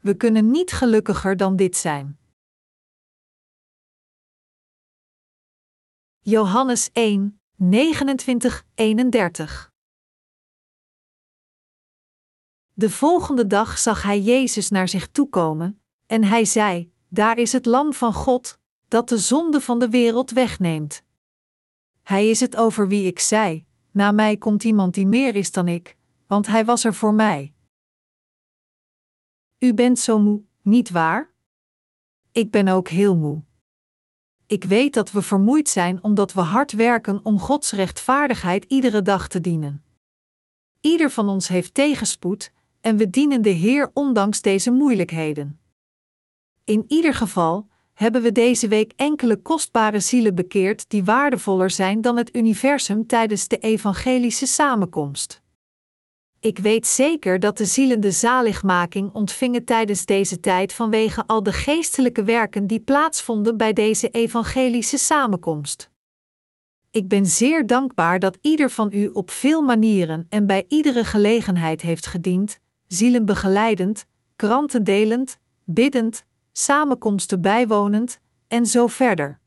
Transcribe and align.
We 0.00 0.16
kunnen 0.16 0.50
niet 0.50 0.72
gelukkiger 0.72 1.36
dan 1.36 1.56
dit 1.56 1.76
zijn. 1.76 2.18
Johannes 6.18 6.90
1, 6.92 7.40
29, 7.54 8.64
31 8.74 9.72
De 12.72 12.90
volgende 12.90 13.46
dag 13.46 13.78
zag 13.78 14.02
hij 14.02 14.20
Jezus 14.20 14.68
naar 14.68 14.88
zich 14.88 15.08
toekomen, 15.08 15.82
en 16.06 16.24
hij 16.24 16.44
zei: 16.44 16.92
Daar 17.08 17.38
is 17.38 17.52
het 17.52 17.66
Lam 17.66 17.92
van 17.92 18.12
God, 18.12 18.58
dat 18.88 19.08
de 19.08 19.18
zonde 19.18 19.60
van 19.60 19.78
de 19.78 19.88
wereld 19.88 20.30
wegneemt. 20.30 21.02
Hij 22.02 22.30
is 22.30 22.40
het 22.40 22.56
over 22.56 22.88
wie 22.88 23.06
ik 23.06 23.18
zei: 23.18 23.66
Na 23.90 24.12
mij 24.12 24.36
komt 24.36 24.64
iemand 24.64 24.94
die 24.94 25.06
meer 25.06 25.34
is 25.34 25.52
dan 25.52 25.68
ik, 25.68 25.96
want 26.26 26.46
hij 26.46 26.64
was 26.64 26.84
er 26.84 26.94
voor 26.94 27.14
mij. 27.14 27.52
U 29.58 29.74
bent 29.74 29.98
zo 29.98 30.18
moe, 30.18 30.42
niet 30.62 30.90
waar? 30.90 31.32
Ik 32.32 32.50
ben 32.50 32.68
ook 32.68 32.88
heel 32.88 33.16
moe. 33.16 33.42
Ik 34.46 34.64
weet 34.64 34.94
dat 34.94 35.10
we 35.10 35.22
vermoeid 35.22 35.68
zijn 35.68 36.02
omdat 36.02 36.32
we 36.32 36.40
hard 36.40 36.72
werken 36.72 37.20
om 37.22 37.38
Gods 37.38 37.72
rechtvaardigheid 37.72 38.64
iedere 38.64 39.02
dag 39.02 39.28
te 39.28 39.40
dienen. 39.40 39.84
Ieder 40.80 41.10
van 41.10 41.28
ons 41.28 41.48
heeft 41.48 41.74
tegenspoed 41.74 42.52
en 42.80 42.96
we 42.96 43.10
dienen 43.10 43.42
de 43.42 43.50
Heer 43.50 43.90
ondanks 43.94 44.40
deze 44.40 44.70
moeilijkheden. 44.70 45.60
In 46.64 46.84
ieder 46.88 47.14
geval 47.14 47.68
hebben 47.92 48.22
we 48.22 48.32
deze 48.32 48.68
week 48.68 48.92
enkele 48.96 49.36
kostbare 49.36 50.00
zielen 50.00 50.34
bekeerd 50.34 50.90
die 50.90 51.04
waardevoller 51.04 51.70
zijn 51.70 52.00
dan 52.00 52.16
het 52.16 52.36
universum 52.36 53.06
tijdens 53.06 53.48
de 53.48 53.58
evangelische 53.58 54.46
samenkomst. 54.46 55.42
Ik 56.40 56.58
weet 56.58 56.86
zeker 56.86 57.40
dat 57.40 57.58
de 57.58 57.64
zielen 57.64 58.00
de 58.00 58.10
zaligmaking 58.10 59.12
ontvingen 59.12 59.64
tijdens 59.64 60.04
deze 60.04 60.40
tijd 60.40 60.72
vanwege 60.72 61.26
al 61.26 61.42
de 61.42 61.52
geestelijke 61.52 62.24
werken 62.24 62.66
die 62.66 62.80
plaatsvonden 62.80 63.56
bij 63.56 63.72
deze 63.72 64.08
evangelische 64.08 64.98
samenkomst. 64.98 65.90
Ik 66.90 67.08
ben 67.08 67.26
zeer 67.26 67.66
dankbaar 67.66 68.18
dat 68.18 68.38
ieder 68.40 68.70
van 68.70 68.90
u 68.92 69.08
op 69.08 69.30
veel 69.30 69.62
manieren 69.62 70.26
en 70.28 70.46
bij 70.46 70.64
iedere 70.68 71.04
gelegenheid 71.04 71.80
heeft 71.80 72.06
gediend, 72.06 72.60
zielen 72.86 73.24
begeleidend, 73.24 74.06
kranten 74.36 74.84
delend, 74.84 75.38
biddend, 75.64 76.24
samenkomsten 76.52 77.40
bijwonend 77.40 78.20
en 78.48 78.66
zo 78.66 78.86
verder. 78.86 79.40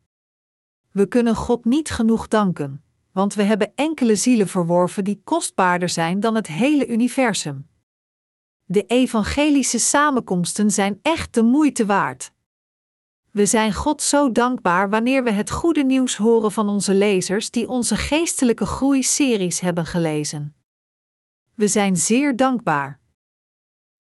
We 0.92 1.08
kunnen 1.08 1.36
God 1.36 1.66
niet 1.66 1.90
genoeg 1.90 2.28
danken 2.28 2.84
want 3.14 3.34
we 3.34 3.44
hebben 3.44 3.72
enkele 3.76 4.16
zielen 4.16 4.48
verworven 4.48 5.04
die 5.04 5.22
kostbaarder 5.24 5.90
zijn 5.90 6.20
dan 6.20 6.36
het 6.36 6.48
hele 6.48 6.88
universum. 6.88 7.70
De 8.66 8.86
evangelische 8.86 9.80
samenkomsten 9.80 10.72
zijn 10.72 11.00
echt 11.02 11.34
de 11.34 11.44
moeite 11.44 11.86
waard. 11.86 12.32
We 13.32 13.46
zijn 13.46 13.74
God 13.74 14.02
zo 14.02 14.32
dankbaar 14.32 14.90
wanneer 14.90 15.24
we 15.24 15.32
het 15.32 15.52
goede 15.52 15.84
nieuws 15.84 16.16
horen 16.16 16.52
van 16.52 16.70
onze 16.70 16.94
lezers 16.94 17.52
die 17.52 17.70
onze 17.70 17.96
geestelijke 17.96 18.66
groei-series 18.66 19.60
hebben 19.60 19.86
gelezen. 19.86 20.56
We 21.56 21.68
zijn 21.68 21.98
zeer 21.98 22.36
dankbaar. 22.36 23.00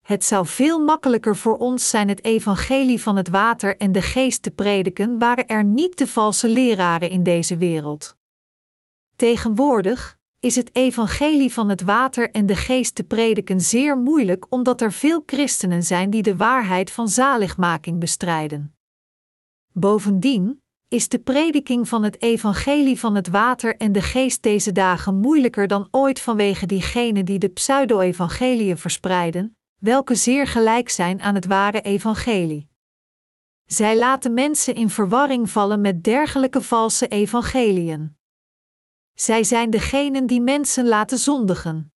Het 0.00 0.24
zou 0.24 0.46
veel 0.46 0.78
makkelijker 0.84 1.36
voor 1.36 1.56
ons 1.56 1.90
zijn 1.90 2.08
het 2.08 2.24
evangelie 2.24 3.02
van 3.02 3.16
het 3.16 3.28
water 3.28 3.76
en 3.76 3.92
de 3.92 4.02
geest 4.02 4.42
te 4.42 4.50
prediken, 4.50 5.18
waren 5.18 5.46
er 5.46 5.64
niet 5.64 5.98
de 5.98 6.06
valse 6.06 6.48
leraren 6.48 7.10
in 7.10 7.22
deze 7.22 7.56
wereld. 7.56 8.18
Tegenwoordig 9.20 10.18
is 10.38 10.56
het 10.56 10.70
evangelie 10.72 11.52
van 11.52 11.68
het 11.68 11.82
water 11.82 12.30
en 12.30 12.46
de 12.46 12.56
geest 12.56 12.94
te 12.94 13.04
prediken 13.04 13.60
zeer 13.60 13.98
moeilijk 13.98 14.46
omdat 14.48 14.80
er 14.80 14.92
veel 14.92 15.22
christenen 15.26 15.82
zijn 15.82 16.10
die 16.10 16.22
de 16.22 16.36
waarheid 16.36 16.90
van 16.90 17.08
zaligmaking 17.08 17.98
bestrijden. 17.98 18.74
Bovendien 19.72 20.62
is 20.88 21.08
de 21.08 21.18
prediking 21.18 21.88
van 21.88 22.02
het 22.02 22.22
evangelie 22.22 22.98
van 22.98 23.14
het 23.14 23.28
water 23.28 23.76
en 23.76 23.92
de 23.92 24.02
geest 24.02 24.42
deze 24.42 24.72
dagen 24.72 25.14
moeilijker 25.14 25.66
dan 25.66 25.88
ooit 25.90 26.20
vanwege 26.20 26.66
diegenen 26.66 27.24
die 27.24 27.38
de 27.38 27.48
pseudo-evangeliën 27.48 28.78
verspreiden, 28.78 29.56
welke 29.78 30.14
zeer 30.14 30.46
gelijk 30.46 30.88
zijn 30.88 31.20
aan 31.20 31.34
het 31.34 31.46
ware 31.46 31.80
evangelie. 31.80 32.68
Zij 33.66 33.98
laten 33.98 34.34
mensen 34.34 34.74
in 34.74 34.90
verwarring 34.90 35.50
vallen 35.50 35.80
met 35.80 36.04
dergelijke 36.04 36.62
valse 36.62 37.08
evangeliën. 37.08 38.18
Zij 39.20 39.44
zijn 39.44 39.70
degenen 39.70 40.26
die 40.26 40.40
mensen 40.40 40.88
laten 40.88 41.18
zondigen. 41.18 41.92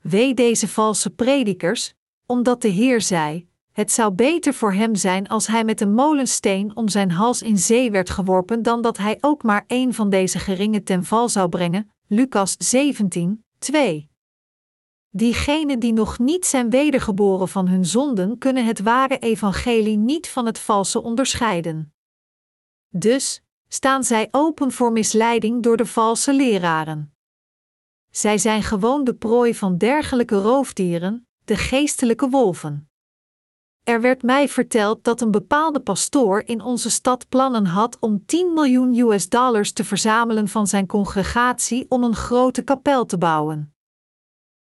Wee 0.00 0.34
deze 0.34 0.68
valse 0.68 1.10
predikers, 1.10 1.94
omdat 2.26 2.62
de 2.62 2.68
Heer 2.68 3.00
zei: 3.00 3.48
Het 3.72 3.92
zou 3.92 4.12
beter 4.12 4.54
voor 4.54 4.72
hem 4.72 4.94
zijn 4.94 5.28
als 5.28 5.46
hij 5.46 5.64
met 5.64 5.80
een 5.80 5.94
molensteen 5.94 6.76
om 6.76 6.88
zijn 6.88 7.10
hals 7.10 7.42
in 7.42 7.58
zee 7.58 7.90
werd 7.90 8.10
geworpen, 8.10 8.62
dan 8.62 8.82
dat 8.82 8.96
hij 8.96 9.18
ook 9.20 9.42
maar 9.42 9.64
een 9.66 9.94
van 9.94 10.10
deze 10.10 10.38
geringen 10.38 10.84
ten 10.84 11.04
val 11.04 11.28
zou 11.28 11.48
brengen. 11.48 11.90
Lucas 12.06 12.54
17, 12.58 13.44
2. 13.58 14.10
Diegenen 15.10 15.78
die 15.78 15.92
nog 15.92 16.18
niet 16.18 16.46
zijn 16.46 16.70
wedergeboren 16.70 17.48
van 17.48 17.68
hun 17.68 17.84
zonden, 17.84 18.38
kunnen 18.38 18.66
het 18.66 18.80
ware 18.80 19.18
evangelie 19.18 19.96
niet 19.96 20.28
van 20.28 20.46
het 20.46 20.58
valse 20.58 21.02
onderscheiden. 21.02 21.94
Dus, 22.88 23.42
staan 23.72 24.04
zij 24.04 24.28
open 24.30 24.72
voor 24.72 24.92
misleiding 24.92 25.62
door 25.62 25.76
de 25.76 25.86
valse 25.86 26.34
leraren. 26.34 27.14
Zij 28.10 28.38
zijn 28.38 28.62
gewoon 28.62 29.04
de 29.04 29.14
prooi 29.14 29.54
van 29.54 29.78
dergelijke 29.78 30.36
roofdieren, 30.36 31.26
de 31.44 31.56
geestelijke 31.56 32.28
wolven. 32.28 32.90
Er 33.82 34.00
werd 34.00 34.22
mij 34.22 34.48
verteld 34.48 35.04
dat 35.04 35.20
een 35.20 35.30
bepaalde 35.30 35.80
pastoor 35.80 36.42
in 36.46 36.60
onze 36.60 36.90
stad 36.90 37.28
plannen 37.28 37.66
had 37.66 37.98
om 37.98 38.24
10 38.26 38.52
miljoen 38.52 38.98
US 38.98 39.28
dollars 39.28 39.72
te 39.72 39.84
verzamelen 39.84 40.48
van 40.48 40.66
zijn 40.66 40.86
congregatie 40.86 41.86
om 41.88 42.04
een 42.04 42.16
grote 42.16 42.62
kapel 42.62 43.04
te 43.04 43.18
bouwen. 43.18 43.74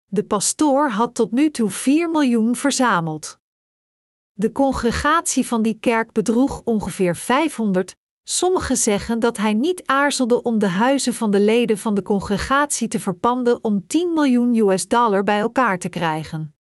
De 0.06 0.24
pastoor 0.24 0.90
had 0.90 1.16
tot 1.16 1.32
nu 1.32 1.52
toe 1.52 1.70
4 1.70 2.10
miljoen 2.10 2.56
verzameld. 2.56 3.40
De 4.34 4.52
congregatie 4.52 5.48
van 5.48 5.62
die 5.62 5.80
kerk 5.80 6.12
bedroeg 6.12 6.62
ongeveer 6.64 7.16
500 7.16 8.00
Sommigen 8.24 8.78
zeggen 8.78 9.20
dat 9.20 9.38
hij 9.38 9.54
niet 9.54 9.86
aarzelde 9.86 10.42
om 10.42 10.60
de 10.60 10.68
huizen 10.68 11.14
van 11.14 11.32
de 11.32 11.40
leden 11.40 11.78
van 11.78 11.94
de 11.94 12.02
congregatie 12.02 12.88
te 12.88 13.00
verpanden 13.00 13.64
om 13.64 13.88
10 13.88 14.14
miljoen 14.14 14.56
US 14.56 14.88
dollar 14.88 15.24
bij 15.24 15.40
elkaar 15.40 15.80
te 15.80 15.90
krijgen. 15.90 16.56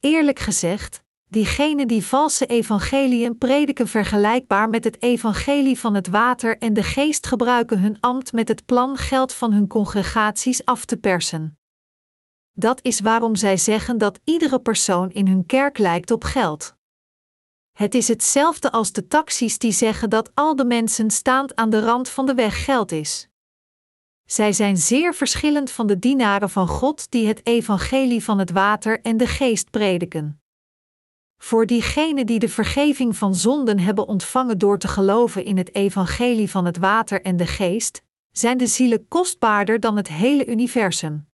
Eerlijk 0.00 0.38
gezegd, 0.38 1.02
diegenen 1.28 1.88
die 1.88 2.04
valse 2.04 2.46
evangeliën 2.46 3.38
prediken 3.38 3.88
vergelijkbaar 3.88 4.68
met 4.68 4.84
het 4.84 5.02
evangelie 5.02 5.78
van 5.78 5.94
het 5.94 6.08
water 6.08 6.58
en 6.58 6.74
de 6.74 6.82
geest 6.82 7.26
gebruiken 7.26 7.80
hun 7.80 8.00
ambt 8.00 8.32
met 8.32 8.48
het 8.48 8.64
plan 8.64 8.96
geld 8.96 9.32
van 9.32 9.52
hun 9.52 9.66
congregaties 9.66 10.64
af 10.64 10.84
te 10.84 10.96
persen. 10.96 11.58
Dat 12.52 12.78
is 12.82 13.00
waarom 13.00 13.36
zij 13.36 13.56
zeggen 13.56 13.98
dat 13.98 14.20
iedere 14.24 14.60
persoon 14.60 15.10
in 15.10 15.26
hun 15.26 15.46
kerk 15.46 15.78
lijkt 15.78 16.10
op 16.10 16.24
geld. 16.24 16.73
Het 17.74 17.94
is 17.94 18.08
hetzelfde 18.08 18.72
als 18.72 18.92
de 18.92 19.06
taxis 19.06 19.58
die 19.58 19.72
zeggen 19.72 20.10
dat 20.10 20.30
al 20.34 20.56
de 20.56 20.64
mensen 20.64 21.10
staand 21.10 21.54
aan 21.54 21.70
de 21.70 21.80
rand 21.80 22.08
van 22.08 22.26
de 22.26 22.34
weg 22.34 22.64
geld 22.64 22.92
is. 22.92 23.28
Zij 24.24 24.52
zijn 24.52 24.76
zeer 24.76 25.14
verschillend 25.14 25.70
van 25.70 25.86
de 25.86 25.98
dienaren 25.98 26.50
van 26.50 26.68
God 26.68 27.10
die 27.10 27.26
het 27.26 27.46
evangelie 27.46 28.24
van 28.24 28.38
het 28.38 28.50
water 28.50 29.00
en 29.00 29.16
de 29.16 29.26
geest 29.26 29.70
prediken. 29.70 30.40
Voor 31.36 31.66
diegenen 31.66 32.26
die 32.26 32.38
de 32.38 32.48
vergeving 32.48 33.16
van 33.16 33.34
zonden 33.34 33.78
hebben 33.78 34.06
ontvangen 34.06 34.58
door 34.58 34.78
te 34.78 34.88
geloven 34.88 35.44
in 35.44 35.56
het 35.56 35.74
evangelie 35.74 36.50
van 36.50 36.64
het 36.64 36.76
water 36.76 37.22
en 37.22 37.36
de 37.36 37.46
geest, 37.46 38.02
zijn 38.30 38.58
de 38.58 38.66
zielen 38.66 39.08
kostbaarder 39.08 39.80
dan 39.80 39.96
het 39.96 40.08
hele 40.08 40.46
universum. 40.46 41.28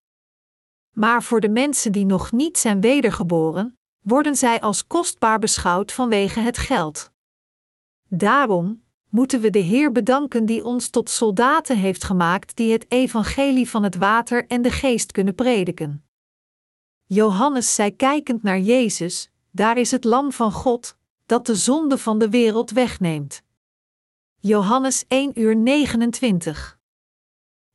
Maar 0.91 1.23
voor 1.23 1.41
de 1.41 1.49
mensen 1.49 1.93
die 1.93 2.07
nog 2.07 2.33
niet 2.33 2.59
zijn 2.59 2.81
wedergeboren, 2.81 3.79
worden 4.01 4.37
zij 4.37 4.61
als 4.61 4.87
kostbaar 4.87 5.39
beschouwd 5.39 5.93
vanwege 5.93 6.41
het 6.41 6.59
geld. 6.59 7.11
Daarom 8.09 8.83
moeten 9.09 9.41
we 9.41 9.51
de 9.51 9.59
Heer 9.59 9.93
bedanken 9.93 10.47
die 10.47 10.65
ons 10.65 10.89
tot 10.89 11.11
soldaten 11.11 11.77
heeft 11.77 12.05
gemaakt 12.05 12.57
die 12.57 12.73
het 12.73 12.87
evangelie 12.89 13.69
van 13.71 13.83
het 13.83 13.97
water 13.97 14.47
en 14.47 14.63
de 14.63 14.71
geest 14.71 15.13
kunnen 15.13 15.35
prediken. 15.35 16.05
Johannes 17.05 17.75
zei 17.75 17.97
kijkend 17.97 18.43
naar 18.43 18.59
Jezus: 18.59 19.31
Daar 19.51 19.79
is 19.79 19.91
het 19.91 20.05
Lam 20.05 20.33
van 20.33 20.53
God, 20.53 20.97
dat 21.27 21.47
de 21.47 21.55
zonde 21.55 21.99
van 21.99 22.19
de 22.19 22.29
wereld 22.29 22.71
wegneemt. 22.71 23.43
Johannes 24.39 25.05
1 25.09 25.41
uur 25.41 25.57
29 25.57 26.80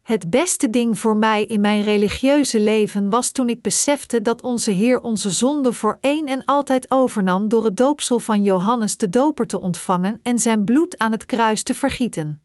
het 0.05 0.29
beste 0.29 0.69
ding 0.69 0.99
voor 0.99 1.17
mij 1.17 1.45
in 1.45 1.61
mijn 1.61 1.83
religieuze 1.83 2.59
leven 2.59 3.09
was 3.09 3.31
toen 3.31 3.49
ik 3.49 3.61
besefte 3.61 4.21
dat 4.21 4.41
onze 4.41 4.71
Heer 4.71 5.01
onze 5.01 5.29
zonde 5.29 5.73
voor 5.73 5.97
één 6.01 6.25
en 6.25 6.45
altijd 6.45 6.91
overnam 6.91 7.47
door 7.47 7.65
het 7.65 7.77
doopsel 7.77 8.19
van 8.19 8.43
Johannes 8.43 8.97
de 8.97 9.09
Doper 9.09 9.47
te 9.47 9.59
ontvangen 9.59 10.19
en 10.23 10.39
zijn 10.39 10.63
bloed 10.63 10.97
aan 10.97 11.11
het 11.11 11.25
kruis 11.25 11.63
te 11.63 11.73
vergieten. 11.73 12.43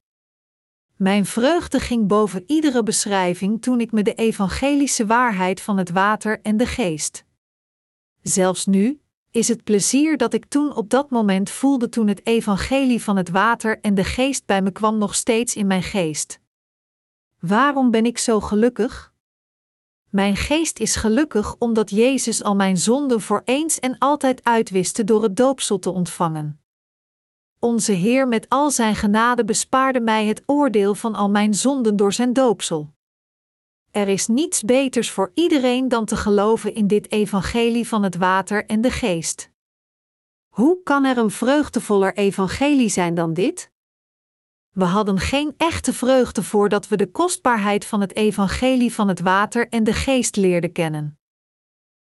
Mijn 0.97 1.27
vreugde 1.27 1.81
ging 1.81 2.07
boven 2.07 2.45
iedere 2.47 2.83
beschrijving 2.83 3.63
toen 3.63 3.81
ik 3.81 3.93
me 3.93 4.03
de 4.03 4.15
evangelische 4.15 5.07
waarheid 5.07 5.61
van 5.61 5.79
het 5.79 5.91
water 5.91 6.41
en 6.43 6.57
de 6.57 6.67
geest. 6.67 7.25
Zelfs 8.23 8.67
nu, 8.67 9.01
is 9.31 9.49
het 9.49 9.65
plezier 9.65 10.17
dat 10.17 10.35
ik 10.35 10.45
toen 10.45 10.77
op 10.77 10.91
dat 10.91 11.11
moment 11.11 11.51
voelde 11.51 11.89
toen 11.89 12.09
het 12.09 12.27
evangelie 12.27 13.03
van 13.03 13.17
het 13.17 13.31
water 13.31 13.81
en 13.81 13.95
de 13.95 14.05
geest 14.05 14.47
bij 14.47 14.63
me 14.63 14.71
kwam 14.71 14.99
nog 14.99 15.15
steeds 15.15 15.57
in 15.57 15.67
mijn 15.67 15.83
geest. 15.83 16.41
Waarom 17.41 17.91
ben 17.91 18.07
ik 18.07 18.19
zo 18.19 18.41
gelukkig? 18.41 19.13
Mijn 20.11 20.37
geest 20.37 20.79
is 20.79 20.97
gelukkig 20.97 21.57
omdat 21.59 21.91
Jezus 21.91 22.43
al 22.43 22.55
mijn 22.55 22.77
zonden 22.77 23.21
voor 23.21 23.43
eens 23.45 23.79
en 23.79 23.99
altijd 23.99 24.45
uitwiste 24.45 25.05
door 25.05 25.23
het 25.23 25.37
doopsel 25.37 25.79
te 25.79 25.91
ontvangen. 25.91 26.61
Onze 27.59 27.93
Heer 27.93 28.29
met 28.29 28.49
al 28.49 28.71
zijn 28.71 28.97
genade 28.97 29.45
bespaarde 29.45 30.01
mij 30.01 30.27
het 30.27 30.43
oordeel 30.47 30.95
van 30.95 31.15
al 31.15 31.31
mijn 31.31 31.55
zonden 31.55 31.97
door 31.97 32.13
zijn 32.13 32.33
doopsel. 32.33 32.93
Er 33.91 34.09
is 34.09 34.27
niets 34.27 34.63
beters 34.63 35.11
voor 35.11 35.31
iedereen 35.35 35.89
dan 35.89 36.05
te 36.05 36.17
geloven 36.17 36.75
in 36.75 36.87
dit 36.87 37.13
evangelie 37.13 37.89
van 37.89 38.03
het 38.03 38.17
water 38.17 38.67
en 38.67 38.81
de 38.81 38.91
geest. 38.91 39.51
Hoe 40.49 40.83
kan 40.83 41.05
er 41.05 41.19
een 41.19 41.31
vreugdevoller 41.31 42.17
evangelie 42.17 42.89
zijn 42.89 43.15
dan 43.15 43.35
dit? 43.35 43.71
We 44.71 44.85
hadden 44.85 45.19
geen 45.19 45.55
echte 45.57 45.93
vreugde 45.93 46.43
voordat 46.43 46.89
we 46.89 46.97
de 46.97 47.11
kostbaarheid 47.11 47.85
van 47.85 48.01
het 48.01 48.17
evangelie 48.17 48.95
van 48.95 49.09
het 49.09 49.21
water 49.21 49.69
en 49.69 49.85
de 49.85 49.93
geest 49.93 50.37
leerden 50.37 50.73
kennen. 50.73 51.19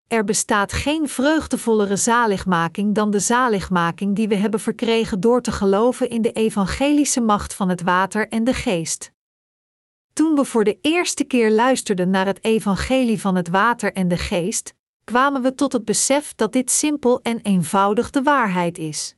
Er 0.08 0.24
bestaat 0.24 0.74
geen 0.74 1.10
vreugdevollere 1.10 1.96
zaligmaking 1.96 2.96
dan 2.96 3.12
de 3.12 3.20
zaligmaking 3.20 4.16
die 4.16 4.28
we 4.28 4.36
hebben 4.36 4.60
verkregen 4.60 5.20
door 5.20 5.42
te 5.42 5.52
geloven 5.52 6.10
in 6.10 6.22
de 6.22 6.32
evangelische 6.32 7.22
macht 7.22 7.54
van 7.54 7.70
het 7.70 7.82
water 7.82 8.28
en 8.30 8.44
de 8.44 8.54
geest. 8.54 9.12
Toen 10.14 10.36
we 10.36 10.46
voor 10.46 10.64
de 10.64 10.78
eerste 10.82 11.24
keer 11.24 11.52
luisterden 11.52 12.10
naar 12.10 12.26
het 12.26 12.44
evangelie 12.44 13.22
van 13.22 13.36
het 13.36 13.48
water 13.48 13.94
en 13.94 14.08
de 14.08 14.18
geest, 14.18 14.74
kwamen 15.04 15.42
we 15.42 15.56
tot 15.56 15.74
het 15.74 15.86
besef 15.86 16.36
dat 16.36 16.54
dit 16.54 16.72
simpel 16.72 17.22
en 17.22 17.40
eenvoudig 17.42 18.10
de 18.10 18.22
waarheid 18.22 18.78
is. 18.78 19.16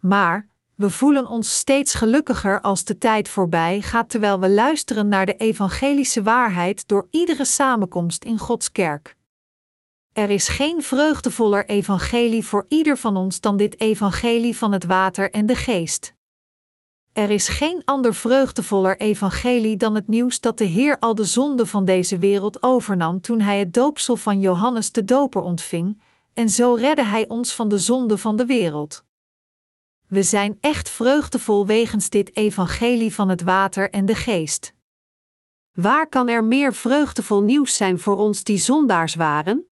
Maar 0.00 0.47
we 0.78 0.90
voelen 0.90 1.26
ons 1.26 1.56
steeds 1.56 1.94
gelukkiger 1.94 2.60
als 2.60 2.84
de 2.84 2.98
tijd 2.98 3.28
voorbij 3.28 3.80
gaat 3.80 4.08
terwijl 4.08 4.40
we 4.40 4.50
luisteren 4.50 5.08
naar 5.08 5.26
de 5.26 5.36
evangelische 5.36 6.22
waarheid 6.22 6.88
door 6.88 7.06
iedere 7.10 7.44
samenkomst 7.44 8.24
in 8.24 8.38
Gods 8.38 8.72
kerk. 8.72 9.16
Er 10.12 10.30
is 10.30 10.48
geen 10.48 10.82
vreugdevoller 10.82 11.66
evangelie 11.66 12.44
voor 12.44 12.66
ieder 12.68 12.96
van 12.96 13.16
ons 13.16 13.40
dan 13.40 13.56
dit 13.56 13.80
evangelie 13.80 14.56
van 14.56 14.72
het 14.72 14.84
water 14.84 15.30
en 15.30 15.46
de 15.46 15.54
geest. 15.54 16.14
Er 17.12 17.30
is 17.30 17.48
geen 17.48 17.82
ander 17.84 18.14
vreugdevoller 18.14 18.96
evangelie 19.00 19.76
dan 19.76 19.94
het 19.94 20.08
nieuws 20.08 20.40
dat 20.40 20.58
de 20.58 20.64
Heer 20.64 20.98
al 20.98 21.14
de 21.14 21.24
zonde 21.24 21.66
van 21.66 21.84
deze 21.84 22.18
wereld 22.18 22.62
overnam 22.62 23.20
toen 23.20 23.40
hij 23.40 23.58
het 23.58 23.74
doopsel 23.74 24.16
van 24.16 24.40
Johannes 24.40 24.92
de 24.92 25.04
Doper 25.04 25.42
ontving, 25.42 26.00
en 26.34 26.48
zo 26.48 26.74
redde 26.74 27.04
hij 27.04 27.28
ons 27.28 27.54
van 27.54 27.68
de 27.68 27.78
zonde 27.78 28.18
van 28.18 28.36
de 28.36 28.46
wereld. 28.46 29.06
We 30.08 30.22
zijn 30.22 30.58
echt 30.60 30.90
vreugdevol 30.90 31.66
wegens 31.66 32.10
dit 32.10 32.36
evangelie 32.36 33.14
van 33.14 33.28
het 33.28 33.42
water 33.42 33.90
en 33.90 34.06
de 34.06 34.14
geest. 34.14 34.74
Waar 35.72 36.08
kan 36.08 36.28
er 36.28 36.44
meer 36.44 36.74
vreugdevol 36.74 37.42
nieuws 37.42 37.76
zijn 37.76 37.98
voor 37.98 38.16
ons 38.16 38.44
die 38.44 38.58
zondaars 38.58 39.14
waren? 39.14 39.68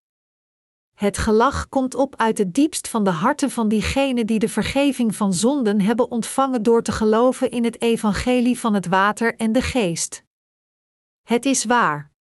Het 0.94 1.18
gelach 1.18 1.68
komt 1.68 1.94
op 1.94 2.16
uit 2.16 2.38
het 2.38 2.54
diepst 2.54 2.88
van 2.88 3.04
de 3.04 3.10
harten 3.10 3.50
van 3.50 3.68
diegenen 3.68 4.26
die 4.26 4.38
de 4.38 4.48
vergeving 4.48 5.16
van 5.16 5.34
zonden 5.34 5.80
hebben 5.80 6.10
ontvangen 6.10 6.62
door 6.62 6.82
te 6.82 6.92
geloven 6.92 7.50
in 7.50 7.64
het 7.64 7.80
evangelie 7.82 8.58
van 8.58 8.74
het 8.74 8.86
water 8.86 9.36
en 9.36 9.52
de 9.52 9.62
geest. 9.62 10.24
Het 11.22 11.46
is 11.46 11.64
waar. 11.64 12.12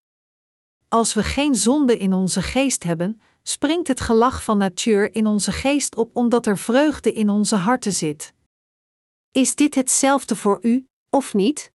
Als 0.88 1.14
we 1.14 1.22
geen 1.22 1.54
zonde 1.54 1.98
in 1.98 2.12
onze 2.12 2.42
geest 2.42 2.82
hebben, 2.82 3.20
springt 3.46 3.88
het 3.88 4.00
gelach 4.00 4.44
van 4.44 4.58
natuur 4.58 5.14
in 5.14 5.26
onze 5.26 5.52
geest 5.52 5.96
op 5.96 6.16
omdat 6.16 6.46
er 6.46 6.58
vreugde 6.58 7.12
in 7.12 7.28
onze 7.30 7.56
harten 7.56 7.92
zit. 7.92 8.34
Is 9.30 9.54
dit 9.54 9.74
hetzelfde 9.74 10.36
voor 10.36 10.58
u, 10.62 10.86
of 11.10 11.34
niet? 11.34 11.72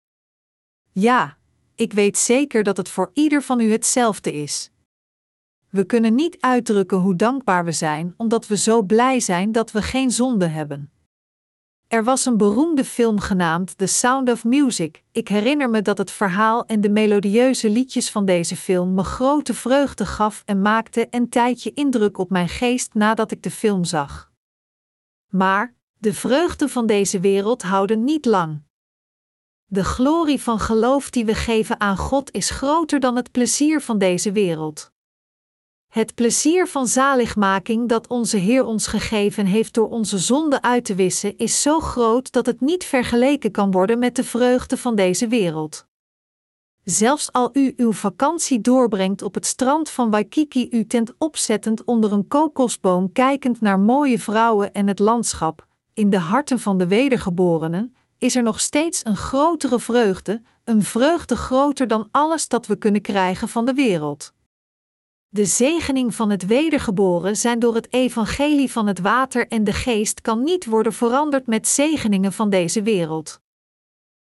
Ja, 0.92 1.38
ik 1.74 1.92
weet 1.92 2.18
zeker 2.18 2.62
dat 2.62 2.76
het 2.76 2.88
voor 2.88 3.10
ieder 3.14 3.42
van 3.42 3.60
u 3.60 3.70
hetzelfde 3.70 4.32
is. 4.32 4.70
We 5.70 5.84
kunnen 5.84 6.14
niet 6.14 6.40
uitdrukken 6.40 6.98
hoe 6.98 7.16
dankbaar 7.16 7.64
we 7.64 7.72
zijn, 7.72 8.14
omdat 8.16 8.46
we 8.46 8.56
zo 8.56 8.82
blij 8.82 9.20
zijn 9.20 9.52
dat 9.52 9.70
we 9.70 9.82
geen 9.82 10.10
zonde 10.10 10.46
hebben. 10.46 10.92
Er 11.88 12.04
was 12.04 12.26
een 12.26 12.36
beroemde 12.36 12.84
film 12.84 13.20
genaamd 13.20 13.78
The 13.78 13.86
Sound 13.86 14.30
of 14.30 14.44
Music. 14.44 15.04
Ik 15.12 15.28
herinner 15.28 15.70
me 15.70 15.82
dat 15.82 15.98
het 15.98 16.10
verhaal 16.10 16.66
en 16.66 16.80
de 16.80 16.90
melodieuze 16.90 17.70
liedjes 17.70 18.10
van 18.10 18.24
deze 18.24 18.56
film 18.56 18.94
me 18.94 19.02
grote 19.02 19.54
vreugde 19.54 20.06
gaf 20.06 20.42
en 20.44 20.62
maakte 20.62 21.06
een 21.10 21.28
tijdje 21.28 21.72
indruk 21.74 22.18
op 22.18 22.30
mijn 22.30 22.48
geest 22.48 22.94
nadat 22.94 23.30
ik 23.30 23.42
de 23.42 23.50
film 23.50 23.84
zag. 23.84 24.32
Maar 25.28 25.74
de 25.98 26.14
vreugde 26.14 26.68
van 26.68 26.86
deze 26.86 27.20
wereld 27.20 27.62
houden 27.62 28.04
niet 28.04 28.24
lang. 28.24 28.62
De 29.64 29.84
glorie 29.84 30.42
van 30.42 30.58
geloof 30.58 31.10
die 31.10 31.24
we 31.24 31.34
geven 31.34 31.80
aan 31.80 31.96
God 31.96 32.32
is 32.32 32.50
groter 32.50 33.00
dan 33.00 33.16
het 33.16 33.30
plezier 33.30 33.80
van 33.80 33.98
deze 33.98 34.32
wereld. 34.32 34.92
Het 35.98 36.14
plezier 36.14 36.66
van 36.66 36.86
zaligmaking 36.86 37.88
dat 37.88 38.06
onze 38.06 38.36
Heer 38.36 38.64
ons 38.64 38.86
gegeven 38.86 39.46
heeft 39.46 39.74
door 39.74 39.88
onze 39.88 40.18
zonde 40.18 40.62
uit 40.62 40.84
te 40.84 40.94
wissen, 40.94 41.36
is 41.36 41.62
zo 41.62 41.80
groot 41.80 42.32
dat 42.32 42.46
het 42.46 42.60
niet 42.60 42.84
vergeleken 42.84 43.50
kan 43.50 43.70
worden 43.70 43.98
met 43.98 44.16
de 44.16 44.24
vreugde 44.24 44.76
van 44.76 44.94
deze 44.94 45.28
wereld. 45.28 45.86
Zelfs 46.84 47.32
al 47.32 47.50
u 47.52 47.72
uw 47.76 47.92
vakantie 47.92 48.60
doorbrengt 48.60 49.22
op 49.22 49.34
het 49.34 49.46
strand 49.46 49.90
van 49.90 50.10
Waikiki, 50.10 50.68
u 50.70 50.86
tent 50.86 51.14
opzettend 51.18 51.84
onder 51.84 52.12
een 52.12 52.28
kokosboom, 52.28 53.12
kijkend 53.12 53.60
naar 53.60 53.78
mooie 53.78 54.18
vrouwen 54.18 54.72
en 54.72 54.86
het 54.86 54.98
landschap, 54.98 55.66
in 55.94 56.10
de 56.10 56.18
harten 56.18 56.58
van 56.58 56.78
de 56.78 56.86
wedergeborenen, 56.86 57.94
is 58.18 58.36
er 58.36 58.42
nog 58.42 58.60
steeds 58.60 59.00
een 59.04 59.16
grotere 59.16 59.80
vreugde, 59.80 60.42
een 60.64 60.82
vreugde 60.82 61.36
groter 61.36 61.88
dan 61.88 62.08
alles 62.10 62.48
dat 62.48 62.66
we 62.66 62.76
kunnen 62.76 63.02
krijgen 63.02 63.48
van 63.48 63.64
de 63.64 63.74
wereld. 63.74 64.36
De 65.30 65.44
zegening 65.44 66.14
van 66.14 66.30
het 66.30 66.46
wedergeboren 66.46 67.36
zijn 67.36 67.58
door 67.58 67.74
het 67.74 67.92
evangelie 67.92 68.72
van 68.72 68.86
het 68.86 68.98
water 68.98 69.48
en 69.48 69.64
de 69.64 69.72
geest 69.72 70.20
kan 70.20 70.42
niet 70.42 70.66
worden 70.66 70.92
veranderd 70.92 71.46
met 71.46 71.68
zegeningen 71.68 72.32
van 72.32 72.50
deze 72.50 72.82
wereld. 72.82 73.40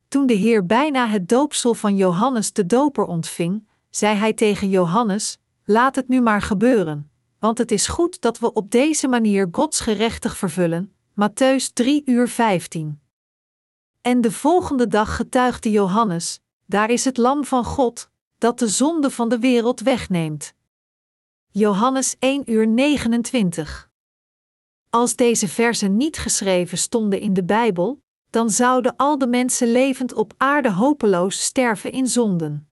Toen 0.08 0.26
de 0.26 0.34
Heer 0.34 0.66
bijna 0.66 1.08
het 1.08 1.30
doopsel 1.30 1.74
van 1.74 1.96
Johannes 1.96 2.54
de 2.54 2.66
Doper 2.66 3.04
ontving, 3.04 3.68
zei 3.90 4.16
hij 4.18 4.34
tegen 4.34 4.70
Johannes: 4.70 5.38
Laat 5.66 5.96
het 5.96 6.08
nu 6.08 6.22
maar 6.22 6.42
gebeuren, 6.42 7.12
want 7.40 7.58
het 7.58 7.72
is 7.72 7.88
goed 7.88 8.22
dat 8.22 8.40
we 8.40 8.54
op 8.54 8.72
deze 8.72 9.08
manier 9.08 9.48
Gods 9.52 9.80
gerechtig 9.80 10.38
vervullen. 10.38 10.94
Matthäus 11.12 11.74
3 11.74 12.02
uur 12.06 12.28
15. 12.28 13.02
En 14.02 14.22
de 14.22 14.32
volgende 14.32 14.88
dag 14.88 15.16
getuigde 15.16 15.72
Johannes: 15.72 16.40
Daar 16.66 16.90
is 16.90 17.06
het 17.06 17.18
Lam 17.18 17.46
van 17.46 17.66
God, 17.66 18.10
dat 18.38 18.60
de 18.60 18.68
zonde 18.68 19.10
van 19.10 19.30
de 19.30 19.40
wereld 19.40 19.80
wegneemt. 19.80 20.54
Johannes 21.54 22.16
1 22.20 22.52
uur 22.52 22.68
29. 22.68 23.90
Als 24.90 25.16
deze 25.16 25.48
versen 25.48 25.98
niet 25.98 26.18
geschreven 26.18 26.78
stonden 26.78 27.20
in 27.20 27.34
de 27.34 27.44
Bijbel, 27.44 28.02
dan 28.30 28.50
zouden 28.50 28.96
al 28.96 29.18
de 29.18 29.28
mensen 29.28 29.72
levend 29.72 30.14
op 30.14 30.34
aarde 30.38 30.72
hopeloos 30.72 31.44
sterven 31.44 31.92
in 31.92 32.08
zonden. 32.08 32.72